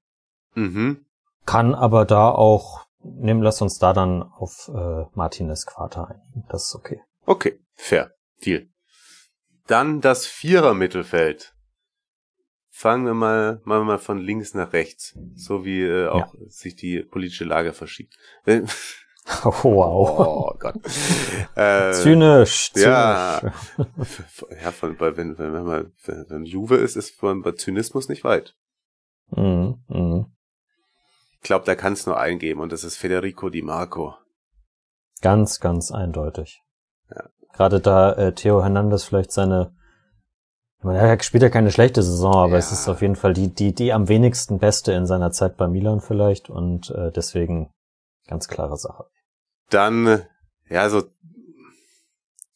[0.56, 1.06] Mhm.
[1.46, 6.46] Kann aber da auch, nehmen, lass uns da dann auf äh, Martinez Quarta einigen.
[6.50, 7.02] Das ist okay.
[7.26, 8.12] Okay, fair.
[8.46, 8.68] Deal.
[9.68, 11.54] Dann das Vierer-Mittelfeld.
[12.70, 15.18] Fangen wir mal, machen wir mal von links nach rechts.
[15.36, 18.16] So wie äh, auch sich die politische Lage verschiebt.
[18.46, 18.62] Äh,
[19.44, 20.20] Oh, wow.
[20.20, 20.76] oh Gott.
[21.56, 22.88] Äh, Zynisch, zynisch.
[22.88, 23.42] ja.
[24.64, 28.10] ja, von, bei, wenn, wenn, wenn man, wenn, wenn Juve ist, ist von bei Zynismus
[28.10, 28.56] nicht weit.
[29.32, 30.28] Mhm, mhm.
[31.34, 34.16] Ich glaube, da kann es nur eingeben und das ist Federico Di Marco.
[35.22, 36.62] Ganz, ganz eindeutig.
[37.58, 39.74] Gerade da äh, Theo Hernandez vielleicht seine,
[40.78, 42.58] ich meine, er spielt ja keine schlechte Saison, aber Ja.
[42.60, 45.68] es ist auf jeden Fall die, die, die am wenigsten beste in seiner Zeit bei
[45.68, 47.74] Milan vielleicht und äh, deswegen
[48.28, 49.06] ganz klare Sache.
[49.72, 50.26] Dann, äh,
[50.70, 51.04] ja, so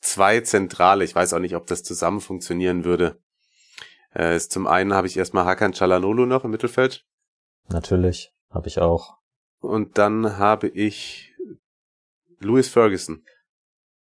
[0.01, 1.03] zwei Zentrale.
[1.03, 3.17] Ich weiß auch nicht, ob das zusammen funktionieren würde.
[4.13, 7.05] Äh, ist zum einen habe ich erstmal Hakan Çalhanoğlu noch im Mittelfeld.
[7.69, 9.17] Natürlich, habe ich auch.
[9.61, 11.33] Und dann habe ich
[12.39, 13.23] Louis Ferguson.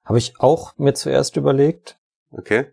[0.04, 1.98] Habe ich auch mir zuerst überlegt,
[2.30, 2.66] Okay?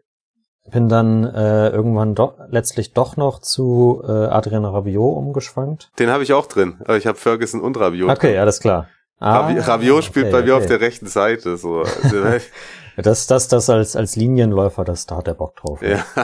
[0.71, 5.91] bin dann äh, irgendwann doch letztlich doch noch zu äh, Adrian Rabiot umgeschwankt.
[5.97, 6.77] Den habe ich auch drin.
[6.81, 8.09] Aber ich habe Ferguson und Rabiot.
[8.09, 8.87] Okay, alles klar.
[9.17, 10.63] Ah, Rabi Rabiot spielt okay, bei mir okay.
[10.63, 11.57] auf der rechten Seite.
[11.57, 11.79] So.
[11.81, 12.23] Also,
[12.97, 15.81] Das, das, das als, als Linienläufer, das, da hat er Bock drauf.
[15.81, 16.03] ja.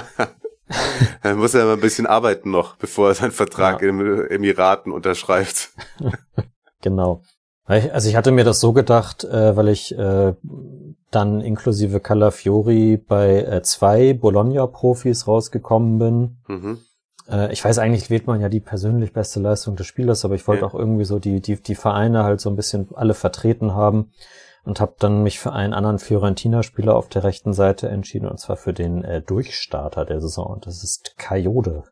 [1.22, 3.90] Er muss ja mal ein bisschen arbeiten noch, bevor er seinen Vertrag Ja.
[3.90, 5.70] im Emiraten unterschreibt.
[6.82, 7.22] Genau.
[7.66, 10.34] Also ich hatte mir das so gedacht, äh, weil ich äh,
[11.16, 16.38] dann inklusive Calafiori bei äh, zwei Bologna-Profis rausgekommen bin.
[16.48, 16.80] Mhm.
[17.30, 20.48] Äh, ich weiß, eigentlich wählt man ja die persönlich beste Leistung des Spielers, aber ich
[20.48, 20.68] wollte Ja.
[20.68, 24.12] auch irgendwie so die, die, die Vereine halt so ein bisschen alle vertreten haben
[24.64, 28.58] und habe dann mich für einen anderen Fiorentina-Spieler auf der rechten Seite entschieden, und zwar
[28.58, 30.48] für den äh, Durchstarter der Saison.
[30.48, 31.84] Und das ist Kayode.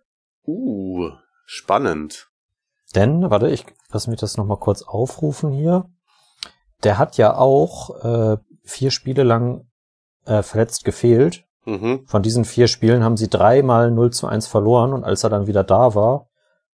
[0.45, 1.09] Uh,
[1.45, 2.29] spannend.
[2.95, 5.85] Denn, warte, ich lass mich das nochmal kurz aufrufen hier.
[6.83, 9.67] Der hat ja auch äh, vier Spiele lang
[10.25, 11.45] äh, verletzt gefehlt.
[11.65, 12.05] Mhm.
[12.07, 15.47] Von diesen vier Spielen haben sie dreimal 0 zu 1 verloren und als er dann
[15.47, 16.27] wieder da war,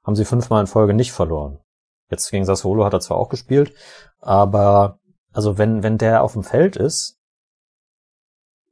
[0.03, 1.59] haben sie fünfmal in Folge nicht verloren.
[2.09, 3.73] Jetzt gegen Sassuolo hat er zwar auch gespielt,
[4.19, 4.99] aber
[5.31, 7.19] also wenn, wenn der auf dem Feld ist,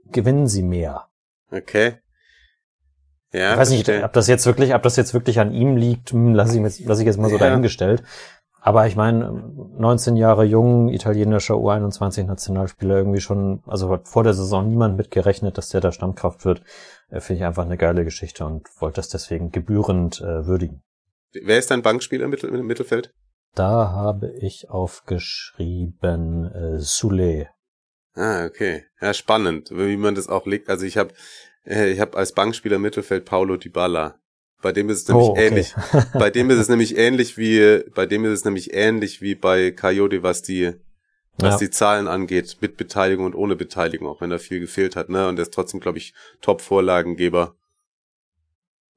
[0.05, 1.07] gewinnen sie mehr.
[1.51, 1.97] Okay.
[3.33, 4.05] Ja, ich weiß nicht, verstehe.
[4.05, 6.79] ob das jetzt wirklich, ob das jetzt wirklich an ihm liegt, hm, lasse ich, jetzt-
[6.85, 7.45] lass ich jetzt mal so Ja.
[7.49, 8.03] dahingestellt.
[8.59, 9.31] Aber ich meine,
[9.77, 15.69] 19 Jahre jung, italienischer U21-Nationalspieler irgendwie schon, also hat vor der Saison niemand mitgerechnet, dass
[15.69, 16.63] der da Stammkraft wird.
[17.09, 20.83] Äh, Finde ich einfach eine geile Geschichte und wollte das deswegen gebührend äh, würdigen.
[21.31, 23.13] Wer ist dein Bankspieler im, Mittel, im Mittelfeld?
[23.53, 27.49] Da habe ich aufgeschrieben äh, Soule.
[28.15, 28.85] Ah, okay.
[28.99, 30.69] Ja, spannend, wie man das auch legt.
[30.69, 31.13] Also ich habe
[31.67, 34.19] äh, ich habe als Bankspieler im Mittelfeld Paulo Dybala.
[34.61, 35.47] Bei dem ist es nämlich Oh, okay.
[35.47, 35.75] ähnlich.
[36.13, 39.71] Bei dem ist es nämlich ähnlich wie bei dem ist es nämlich ähnlich wie bei
[39.71, 40.73] Coyote, was die
[41.39, 41.57] was Ja.
[41.67, 45.27] die Zahlen angeht, mit Beteiligung und ohne Beteiligung, auch wenn da viel gefehlt hat, ne?
[45.27, 47.55] Und er ist trotzdem, glaube ich, Top-Vorlagengeber.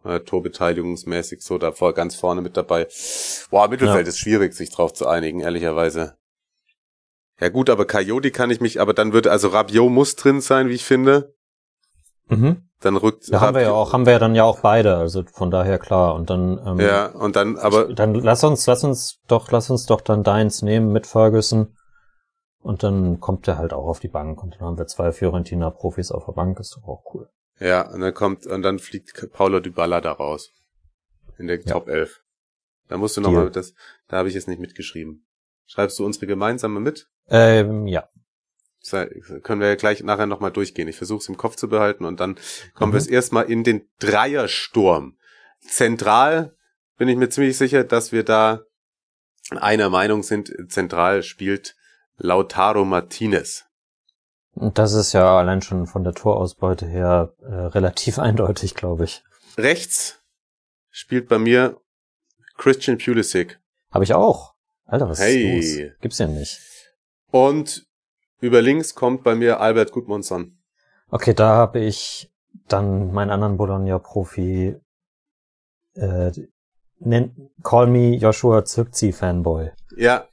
[0.05, 2.89] Äh, Torbeteiligungsmäßig so da vor, ganz vorne mit dabei.
[3.51, 4.09] Boah, Mittelfeld Ja.
[4.09, 6.17] ist schwierig, sich drauf zu einigen, ehrlicherweise.
[7.39, 10.71] Ja gut, aber Coyote kann ich mich, aber dann wird, also Rabiot muss drin sein,
[10.71, 11.35] wie ich finde.
[12.29, 12.70] Mhm.
[12.81, 15.23] Dann rückt Da haben wir ja auch, haben wir ja dann ja auch beide, also
[15.31, 16.15] von daher klar.
[16.15, 19.85] Und dann, ähm, Ja, und dann, aber dann lass uns, lass uns doch, lass uns
[19.87, 21.77] doch dann deins nehmen mit Ferguson.
[22.63, 26.11] Und dann kommt er halt auch auf die Bank und dann haben wir zwei Fiorentina-Profis
[26.11, 27.29] auf der Bank, ist doch auch cool.
[27.59, 30.51] ja, und dann kommt, und dann fliegt Paulo Dybala da raus.
[31.39, 31.73] In der Ja.
[31.73, 32.23] Top 11.
[32.89, 33.73] Da musst du nochmal, das,
[34.09, 35.27] da habe ich jetzt nicht mitgeschrieben.
[35.67, 37.09] Schreibst du unsere gemeinsame mit?
[37.29, 38.09] Ähm, ja.
[39.43, 40.89] Können wir ja gleich nachher nochmal durchgehen.
[40.89, 42.37] Ich versuche es im Kopf zu behalten und dann
[42.75, 42.95] kommen Mhm.
[42.95, 45.17] wir es erstmal in den Dreiersturm.
[45.61, 46.55] Zentral
[46.97, 48.63] bin ich mir ziemlich sicher, dass wir da
[49.51, 50.53] einer Meinung sind.
[50.69, 51.77] Zentral spielt
[52.17, 53.65] Lautaro Martinez.
[54.55, 59.23] Und das ist ja allein schon von der Torausbeute her äh, relativ eindeutig, glaube ich.
[59.59, 60.23] Rechts
[60.91, 61.81] spielt bei mir
[62.57, 63.61] Christian Pulisic.
[63.91, 64.55] Habe ich auch.
[64.87, 65.59] Alter, was Hey.
[65.59, 65.91] ist los?
[66.01, 66.61] Gibt's ja nicht.
[67.31, 67.87] Und
[68.41, 70.59] über links kommt bei mir Albert Gudmundsson.
[71.11, 72.31] Okay, da habe ich
[72.69, 74.77] dann meinen anderen Bologna-Profi
[75.95, 76.33] äh,
[77.01, 77.33] nennt,
[77.63, 79.71] Call me Joshua Zirkzi Fanboy.
[79.97, 80.29] Ja,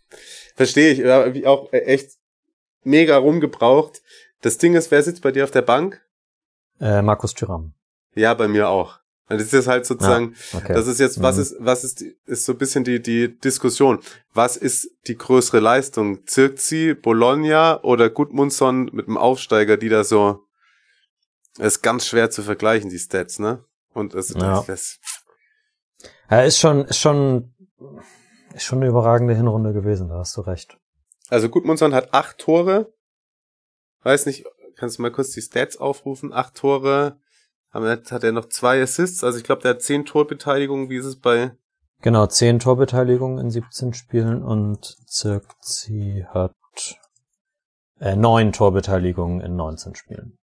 [0.55, 0.99] verstehe ich.
[0.99, 2.18] Ja, hab ich auch echt
[2.84, 4.01] mega rumgebraucht.
[4.41, 6.05] Das Ding ist, wer sitzt bei dir auf der Bank?
[6.80, 7.74] Äh, Markus Thüram.
[8.14, 8.99] Ja, bei mir auch.
[9.30, 10.73] Das ist halt sozusagen, Okay.
[10.73, 11.41] das ist jetzt, was Mhm.
[11.41, 13.99] ist, was ist, ist so ein bisschen die, die Diskussion.
[14.34, 16.25] Was ist die größere Leistung?
[16.25, 20.43] Zirkzi, Bologna oder Gudmundsson mit dem Aufsteiger, die da so,
[21.57, 23.65] ist ganz schwer zu vergleichen, die Stats, ne?
[23.93, 24.63] Und es, Ja.
[24.65, 24.99] das,
[26.30, 27.53] Ja, ist schon, ist schon,
[28.53, 30.78] ist schon eine überragende Hinrunde gewesen, da hast du recht.
[31.30, 32.93] also Gudmundsson hat acht Tore.
[34.03, 34.45] Weiß nicht,
[34.78, 36.32] kannst du mal kurz die Stats aufrufen?
[36.32, 37.19] Acht Tore.
[37.72, 39.24] Aber hat hat er noch zwei Assists?
[39.24, 40.89] Also ich glaube, der hat zehn Torbeteiligungen.
[40.89, 41.51] Wie ist es bei
[42.01, 46.53] Genau, zehn Torbeteiligungen in 17 Spielen und Zirkzi hat
[47.99, 50.38] äh, neun Torbeteiligungen in 19 Spielen.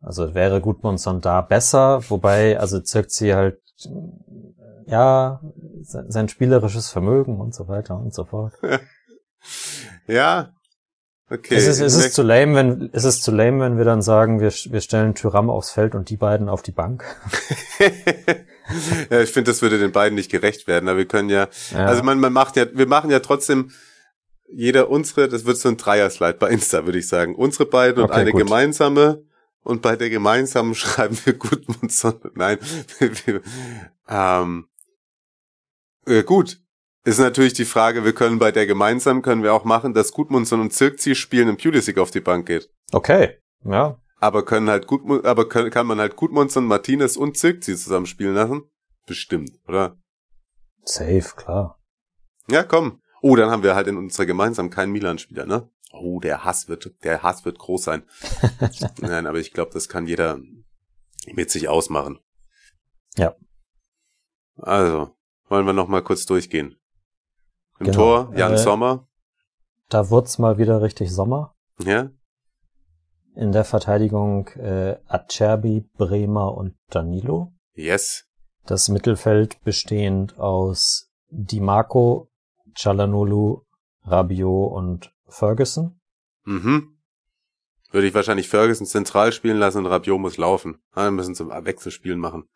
[0.00, 5.40] Also wäre Gudmundsson da besser, wobei, also Zirkzi halt, äh, ja,
[5.82, 8.52] se- sein spielerisches Vermögen und so weiter und so fort.
[10.08, 10.52] Ja.
[11.30, 11.56] Okay.
[11.56, 14.40] ist, es, ist, es zu lame, wenn, ist es zu lame, wenn wir dann sagen,
[14.40, 17.04] wir, wir stellen Tyram aufs Feld und die beiden auf die Bank?
[19.10, 20.88] ja, ich finde, das würde den beiden nicht gerecht werden.
[20.88, 21.86] Aber wir können ja, Ja.
[21.86, 23.70] also man, man macht ja, wir machen ja trotzdem
[24.50, 27.34] jeder unsere, das wird so ein Dreier-Slide bei Insta, würde ich sagen.
[27.34, 28.42] Unsere beiden und Okay, eine gut.
[28.44, 29.22] gemeinsame.
[29.62, 32.20] Und bei der gemeinsamen schreiben wir Gudmundsson.
[32.34, 32.58] Nein.
[33.26, 33.42] wir-
[34.08, 34.66] ähm,
[36.06, 36.58] äh, gut.
[37.04, 40.60] Ist natürlich die Frage, wir können bei der gemeinsamen, können wir auch machen, dass Gudmundsson
[40.60, 42.70] und Zirkzi spielen und Pulisic auf die Bank geht.
[42.92, 47.76] Okay, ja, Aber können halt gut, aber können, kann man halt Gudmundsson, Martinez und Zirkzi
[47.76, 48.62] zusammen spielen lassen?
[49.06, 49.96] Bestimmt, oder?
[50.88, 51.80] safe, klar.
[52.50, 53.00] Ja, komm.
[53.20, 55.70] Oh, dann haben wir halt in unserer gemeinsamen keinen Milan-Spieler, ne?
[55.92, 58.02] Oh, der Hass wird, der Hass wird groß sein.
[59.00, 60.38] Nein, aber ich glaube, das kann jeder
[61.26, 62.18] mit sich ausmachen.
[63.16, 63.34] Ja.
[64.56, 65.16] Also,
[65.48, 66.77] wollen wir noch mal kurz durchgehen.
[67.80, 67.96] Im Genau.
[68.26, 69.06] Tor, Jan Äh, Sommer,
[69.88, 71.54] Da wird's mal wieder richtig Sommer.
[71.82, 72.10] ja?
[73.34, 77.52] In der Verteidigung äh, Acerbi, Bremer und Danilo.
[77.74, 78.24] Yes.
[78.66, 82.30] Das Mittelfeld bestehend aus Di Marco,
[82.76, 83.62] Cialanolu,
[84.02, 86.00] Rabiot und Ferguson.
[86.44, 86.98] Mhm.
[87.92, 90.82] Würde ich wahrscheinlich Ferguson zentral spielen lassen und Rabiot muss laufen.
[90.92, 92.48] Ah, Wir müssen zum Wechselspielen machen.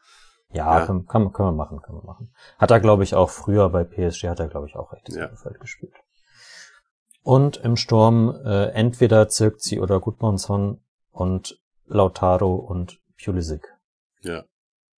[0.53, 0.87] Ja, Ja.
[0.87, 2.33] Kann, kann, können wir machen, können wir machen.
[2.59, 5.23] Hat er, glaube ich, auch früher bei PSG, hat er, glaube ich, auch rechtes Ja.
[5.23, 5.95] Mittelfeld gespielt.
[7.23, 10.81] Und im Sturm äh, entweder Zirkzi oder Gudmundsson
[11.13, 13.67] und Lautaro und Pulisic.
[14.23, 14.43] Ja.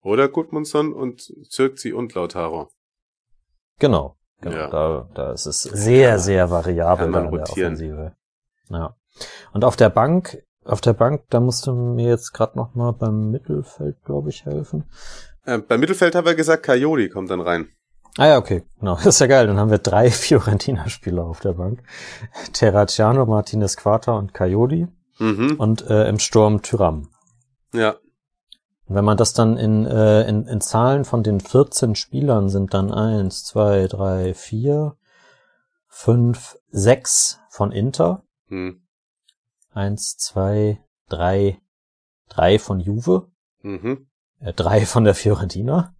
[0.03, 2.69] Oder Gudmundsson und Zirkzi und Lautaro.
[3.79, 4.17] Genau.
[4.41, 4.57] genau.
[4.57, 4.69] Ja.
[4.69, 7.43] Da, da ist es sehr, man- sehr variabel kann man in der.
[7.51, 8.17] Offensive.
[8.71, 8.97] Ja.
[9.53, 12.93] Und auf der Bank, auf der Bank, da musst du mir jetzt gerade noch mal
[12.93, 14.85] beim Mittelfeld, glaube ich, helfen.
[15.45, 17.69] Äh, beim Mittelfeld haben wir gesagt, Coyote kommt dann rein.
[18.17, 18.95] Ah ja, okay, genau.
[19.05, 19.47] Das ist ja geil.
[19.47, 21.83] Dann haben wir drei Fiorentina-Spieler auf der Bank.
[22.53, 24.89] Terracciano, Martinez Quarta und Coyote.
[25.19, 25.57] Mhm.
[25.59, 27.09] Und äh, im Sturm Tyram.
[27.73, 27.97] Ja.
[28.87, 32.75] Und wenn man das dann in, äh, in, in Zahlen von den 14 Spielern sind
[32.75, 34.97] dann eins, zwei, drei, vier,
[35.89, 38.25] fünf, sechs von Inter.
[38.49, 38.83] Hm.
[39.73, 41.59] Eins, zwei, drei,
[42.29, 43.29] drei von Juve,
[43.63, 44.07] Mhm.
[44.45, 45.95] Äh, drei von der Fiorentina,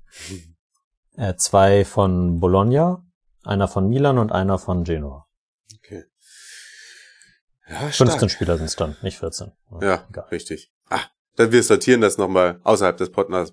[1.17, 3.05] äh, zwei von Bologna,
[3.45, 5.27] einer von Milan und einer von Genoa.
[5.77, 6.05] Okay.
[7.69, 8.31] Ja, 15 stark.
[8.31, 9.53] Spieler sind es dann, nicht 14.
[9.81, 10.27] Ja, Egal.
[10.31, 10.73] richtig.
[10.91, 11.01] Ah,
[11.37, 13.53] dann wir sortieren das nochmal außerhalb des Podcasts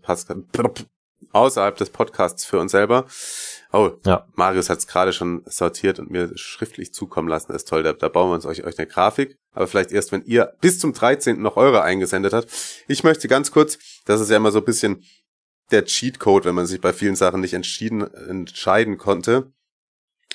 [1.33, 3.05] außerhalb des Podcasts für uns selber.
[3.71, 4.27] Oh, Ja.
[4.33, 7.47] Marius hat es gerade schon sortiert und mir schriftlich zukommen lassen.
[7.53, 9.37] Das ist toll, da, da bauen wir uns euch, euch eine Grafik.
[9.53, 11.41] Aber vielleicht erst, wenn ihr bis zum 13.
[11.41, 12.47] noch eure eingesendet habt.
[12.87, 15.03] Ich möchte ganz kurz, das ist ja immer so ein bisschen
[15.71, 19.51] der Cheatcode, wenn man sich bei vielen Sachen nicht entschieden, entscheiden konnte.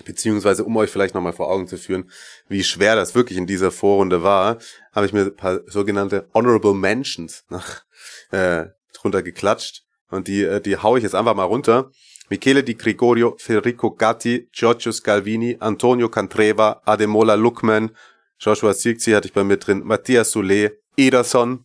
[0.04, 2.10] Beziehungsweise, um euch vielleicht nochmal vor Augen zu führen,
[2.48, 4.58] wie schwer das wirklich in dieser Vorrunde war,
[4.92, 7.84] habe ich mir ein paar sogenannte Honorable Mentions nach,
[8.30, 9.84] äh, drunter geklatscht.
[10.10, 11.90] Und die, äh, die hau ich jetzt einfach mal runter.
[12.28, 17.96] Michele Di Gregorio, Federico Gatti, Giorgio Scalvini, Antonio Cantreva, Ademola Lukman,
[18.38, 21.64] Joshua Sirksi hatte ich bei mir drin, Matthias Soulet, Ederson,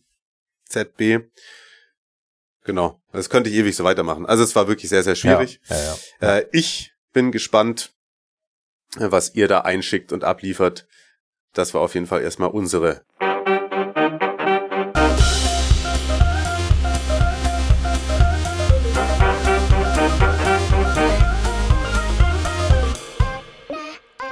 [0.68, 1.20] ZB.
[2.64, 4.24] Genau, das könnte ich ewig so weitermachen.
[4.24, 5.60] Also es war wirklich sehr, sehr schwierig.
[5.68, 6.38] Ja, ja, ja.
[6.38, 7.92] Äh, ich bin gespannt,
[8.96, 10.86] was ihr da einschickt und abliefert.
[11.52, 13.04] Das war auf jeden Fall erstmal unsere.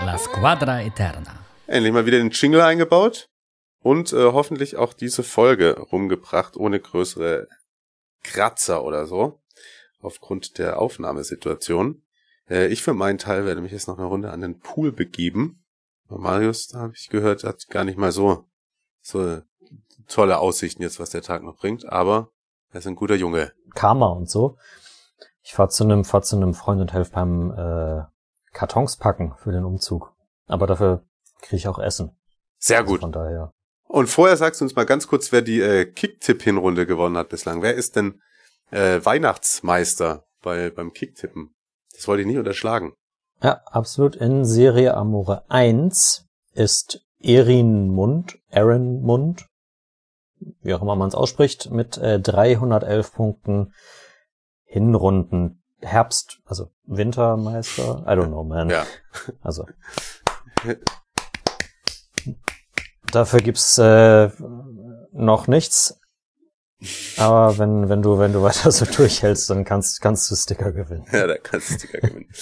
[0.06, 1.49] La Squadra Eterna.
[1.70, 3.30] Endlich mal wieder den Jingle eingebaut
[3.78, 7.46] und äh, hoffentlich auch diese Folge rumgebracht, ohne größere
[8.24, 9.38] Kratzer oder so,
[10.00, 12.02] aufgrund der Aufnahmesituation.
[12.48, 15.64] Äh, ich für meinen Teil werde mich jetzt noch eine Runde an den Pool begeben.
[16.08, 18.46] Marius, da habe ich gehört, hat gar nicht mal so,
[19.00, 19.40] so
[20.08, 22.32] tolle Aussichten jetzt, was der Tag noch bringt, aber
[22.72, 23.52] er ist ein guter Junge.
[23.76, 24.56] Karma und so.
[25.44, 28.02] Ich fahr zu einem, fahr zu einem Freund und helfe beim äh,
[28.52, 30.12] Kartons packen für den Umzug.
[30.48, 31.04] Aber dafür
[31.42, 32.16] kriege ich auch Essen.
[32.58, 33.00] Sehr Also gut.
[33.00, 33.52] Von daher.
[33.84, 37.62] Und vorher sagst du uns mal ganz kurz, wer die äh, Kicktipp-Hinrunde gewonnen hat bislang.
[37.62, 38.20] Wer ist denn
[38.70, 41.54] äh, Weihnachtsmeister bei, beim Kicktippen?
[41.92, 42.92] Das wollte ich nicht unterschlagen.
[43.42, 44.16] Ja, absolut.
[44.16, 49.46] In Serie Amore 1 ist Erin Mund, Aaron Mund,
[50.62, 53.74] wie auch immer man es ausspricht, mit äh, 311 Punkten
[54.64, 58.04] Hinrunden Herbst, also Wintermeister.
[58.06, 58.70] I don't know, man.
[58.70, 58.86] Ja.
[59.42, 59.66] Also.
[63.12, 64.30] Dafür gibt's äh,
[65.12, 66.00] noch nichts.
[67.18, 71.06] Aber wenn, wenn du, wenn du weiter so durchhältst, dann kannst, kannst du Sticker gewinnen.
[71.12, 72.28] Ja, da kannst du Sticker gewinnen.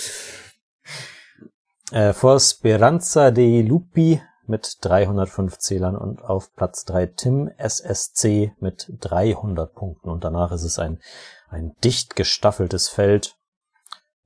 [1.90, 8.92] Äh, vor Speranza dei Lupi mit 305 Zählern und auf Platz 3 Tim SSC mit
[9.00, 10.10] 300 Punkten.
[10.10, 11.00] Und danach ist es ein,
[11.48, 13.37] ein dicht gestaffeltes Feld,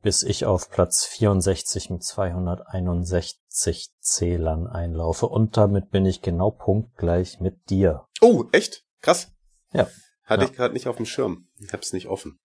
[0.03, 5.26] bis ich auf Platz 64 mit 261 Zählern einlaufe.
[5.26, 8.07] Und damit bin ich genau punktgleich mit dir.
[8.20, 8.84] Oh, echt?
[9.00, 9.28] Krass.
[9.72, 9.86] Ja.
[10.24, 10.50] Hatte Ja.
[10.50, 11.48] ich gerade nicht auf dem Schirm.
[11.59, 12.38] Ich hab's nicht offen.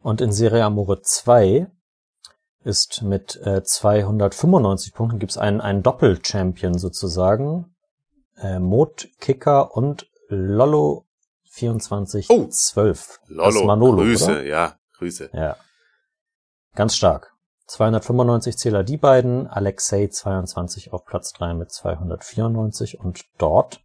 [0.00, 1.70] Und in Serie Amore 2
[2.62, 7.74] ist mit äh, 295 Punkten gibt's einen, einen Doppel-Champion sozusagen.
[8.38, 11.06] Äh, Mod Kicker und Lollo
[11.50, 12.28] 2412.
[12.30, 13.32] Oh.
[13.32, 14.42] Lollo, Manolo, Grüße, Oder?
[14.44, 15.30] ja, Grüße.
[15.32, 15.56] Ja.
[16.74, 17.32] Ganz stark.
[17.66, 23.80] 295 Zähler die beiden, Alexei 22 auf Platz 3 mit 294 und dort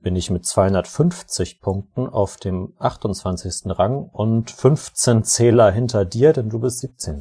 [0.00, 3.78] bin ich mit 250 Punkten auf dem 28.
[3.78, 7.20] Rang und 15 Zähler hinter dir, denn du bist 17.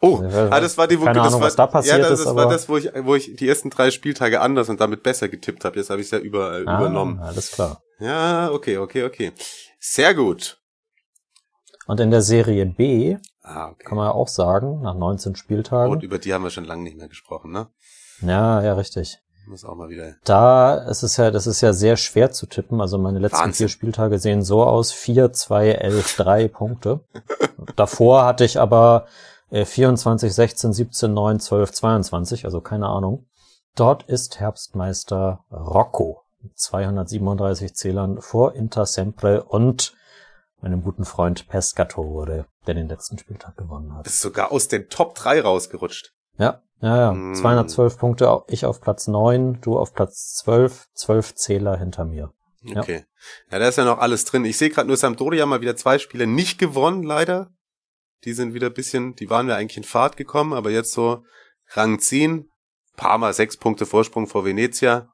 [0.00, 2.08] Oh, Ja, ah, das war die, wo keine das Ahnung, war, was da passiert ja,
[2.08, 4.80] das, ist, das war das, wo ich, wo ich die ersten drei Spieltage anders und
[4.80, 5.76] damit besser getippt habe.
[5.76, 7.20] Jetzt habe ich es ja über, äh, übernommen.
[7.20, 7.82] Ah, alles klar.
[8.00, 9.32] Ja, okay, okay, okay.
[9.78, 10.58] Sehr gut.
[11.86, 13.16] Und in der Serie B
[13.48, 13.84] Ah, okay.
[13.84, 15.92] kann man ja auch sagen, nach 19 Spieltagen.
[15.92, 17.68] Und über die haben wir schon lange nicht mehr gesprochen, ne?
[18.20, 19.20] ja, ja, richtig.
[19.46, 20.14] Muss auch mal wieder.
[20.24, 22.82] Da ist es ja, das ist ja sehr schwer zu tippen.
[22.82, 23.54] Also meine letzten Wahnsinn.
[23.54, 27.00] vier Spieltage sehen so aus: 4, 2, 11, 3 Punkte.
[27.76, 29.06] Davor hatte ich aber
[29.50, 33.26] äh, 24, 16, 17, 9, 12, 22, also keine Ahnung.
[33.74, 39.94] Dort ist Herbstmeister Rocco mit 237 Zählern vor Inter Sempre und
[40.60, 44.04] meinem guten Freund Pescatore, der den letzten Spieltag gewonnen hat.
[44.04, 46.12] Bist sogar aus den Top 3 rausgerutscht.
[46.38, 47.12] Ja, ja, ja.
[47.12, 47.34] Mm.
[47.34, 52.32] 212 Punkte, ich auf Platz 9, du auf Platz 12, 12 Zähler hinter mir.
[52.76, 53.04] Okay.
[53.50, 54.44] Ja, da ist ja noch alles drin.
[54.44, 57.50] Ich sehe gerade nur Sampdoria mal wieder zwei Spiele nicht gewonnen, leider.
[58.24, 61.24] Die sind wieder ein bisschen, die waren ja eigentlich in Fahrt gekommen, aber jetzt so
[61.70, 62.50] Rang 10,
[62.96, 65.08] Parma sechs Punkte Vorsprung vor Venezia.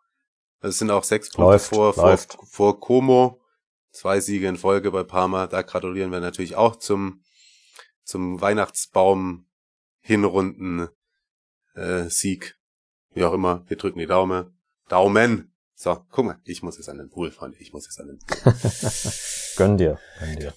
[0.60, 2.38] Das sind auch sechs Punkte Läuft, vor, vor, läuft.
[2.50, 3.40] vor Como.
[3.94, 5.46] Zwei Siege in Folge bei Parma.
[5.46, 7.22] Da gratulieren wir natürlich auch zum,
[8.02, 9.46] zum Weihnachtsbaum
[10.00, 10.88] Hinrunden
[11.76, 12.58] äh, Sieg.
[13.12, 13.62] Wie auch immer.
[13.68, 14.58] Wir drücken die Daumen.
[14.88, 15.54] Daumen.
[15.76, 17.56] So, guck mal, ich muss jetzt an den Pool, Freunde.
[17.60, 18.52] Ich muss jetzt an den Pool.
[19.56, 20.52] Gönn dir, gönn dir.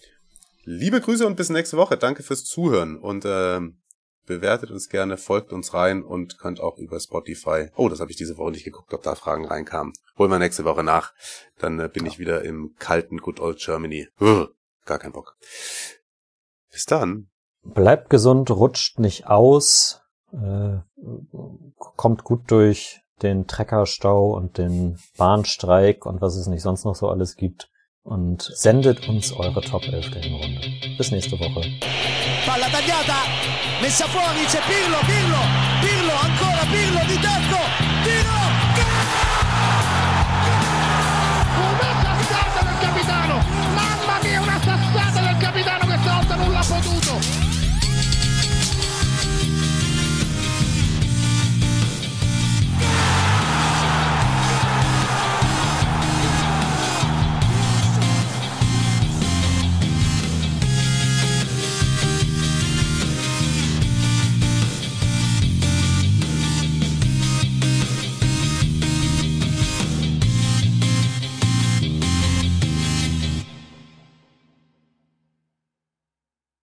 [0.64, 1.96] Liebe Grüße und bis nächste Woche.
[1.96, 3.78] Danke fürs Zuhören und ähm,
[4.28, 7.70] bewertet uns gerne, folgt uns rein und könnt auch über Spotify.
[7.76, 9.94] Oh, das habe ich diese Woche nicht geguckt, ob da Fragen reinkamen.
[10.18, 11.14] Holen wir nächste Woche nach.
[11.58, 14.08] Dann äh, bin ich wieder im kalten Good Old Germany.
[14.20, 14.50] Uah,
[14.86, 15.36] gar kein Bock.
[16.72, 17.30] Bis dann.
[17.64, 20.02] Bleibt gesund, rutscht nicht aus,
[20.32, 20.78] äh,
[21.78, 27.10] kommt gut durch den Treckerstau und den Bahnstreik und was es nicht sonst noch so
[27.10, 27.70] alles gibt
[28.08, 30.62] und sendet uns eure Top 11 der Hinrunde.
[30.98, 31.62] Bis nächste Woche.
[32.46, 33.20] Palla tagliata,
[33.82, 35.42] messa fuori, c'è Pirlo, Pirlo,
[35.82, 37.37] Pirlo, ancora Pirlo di testa.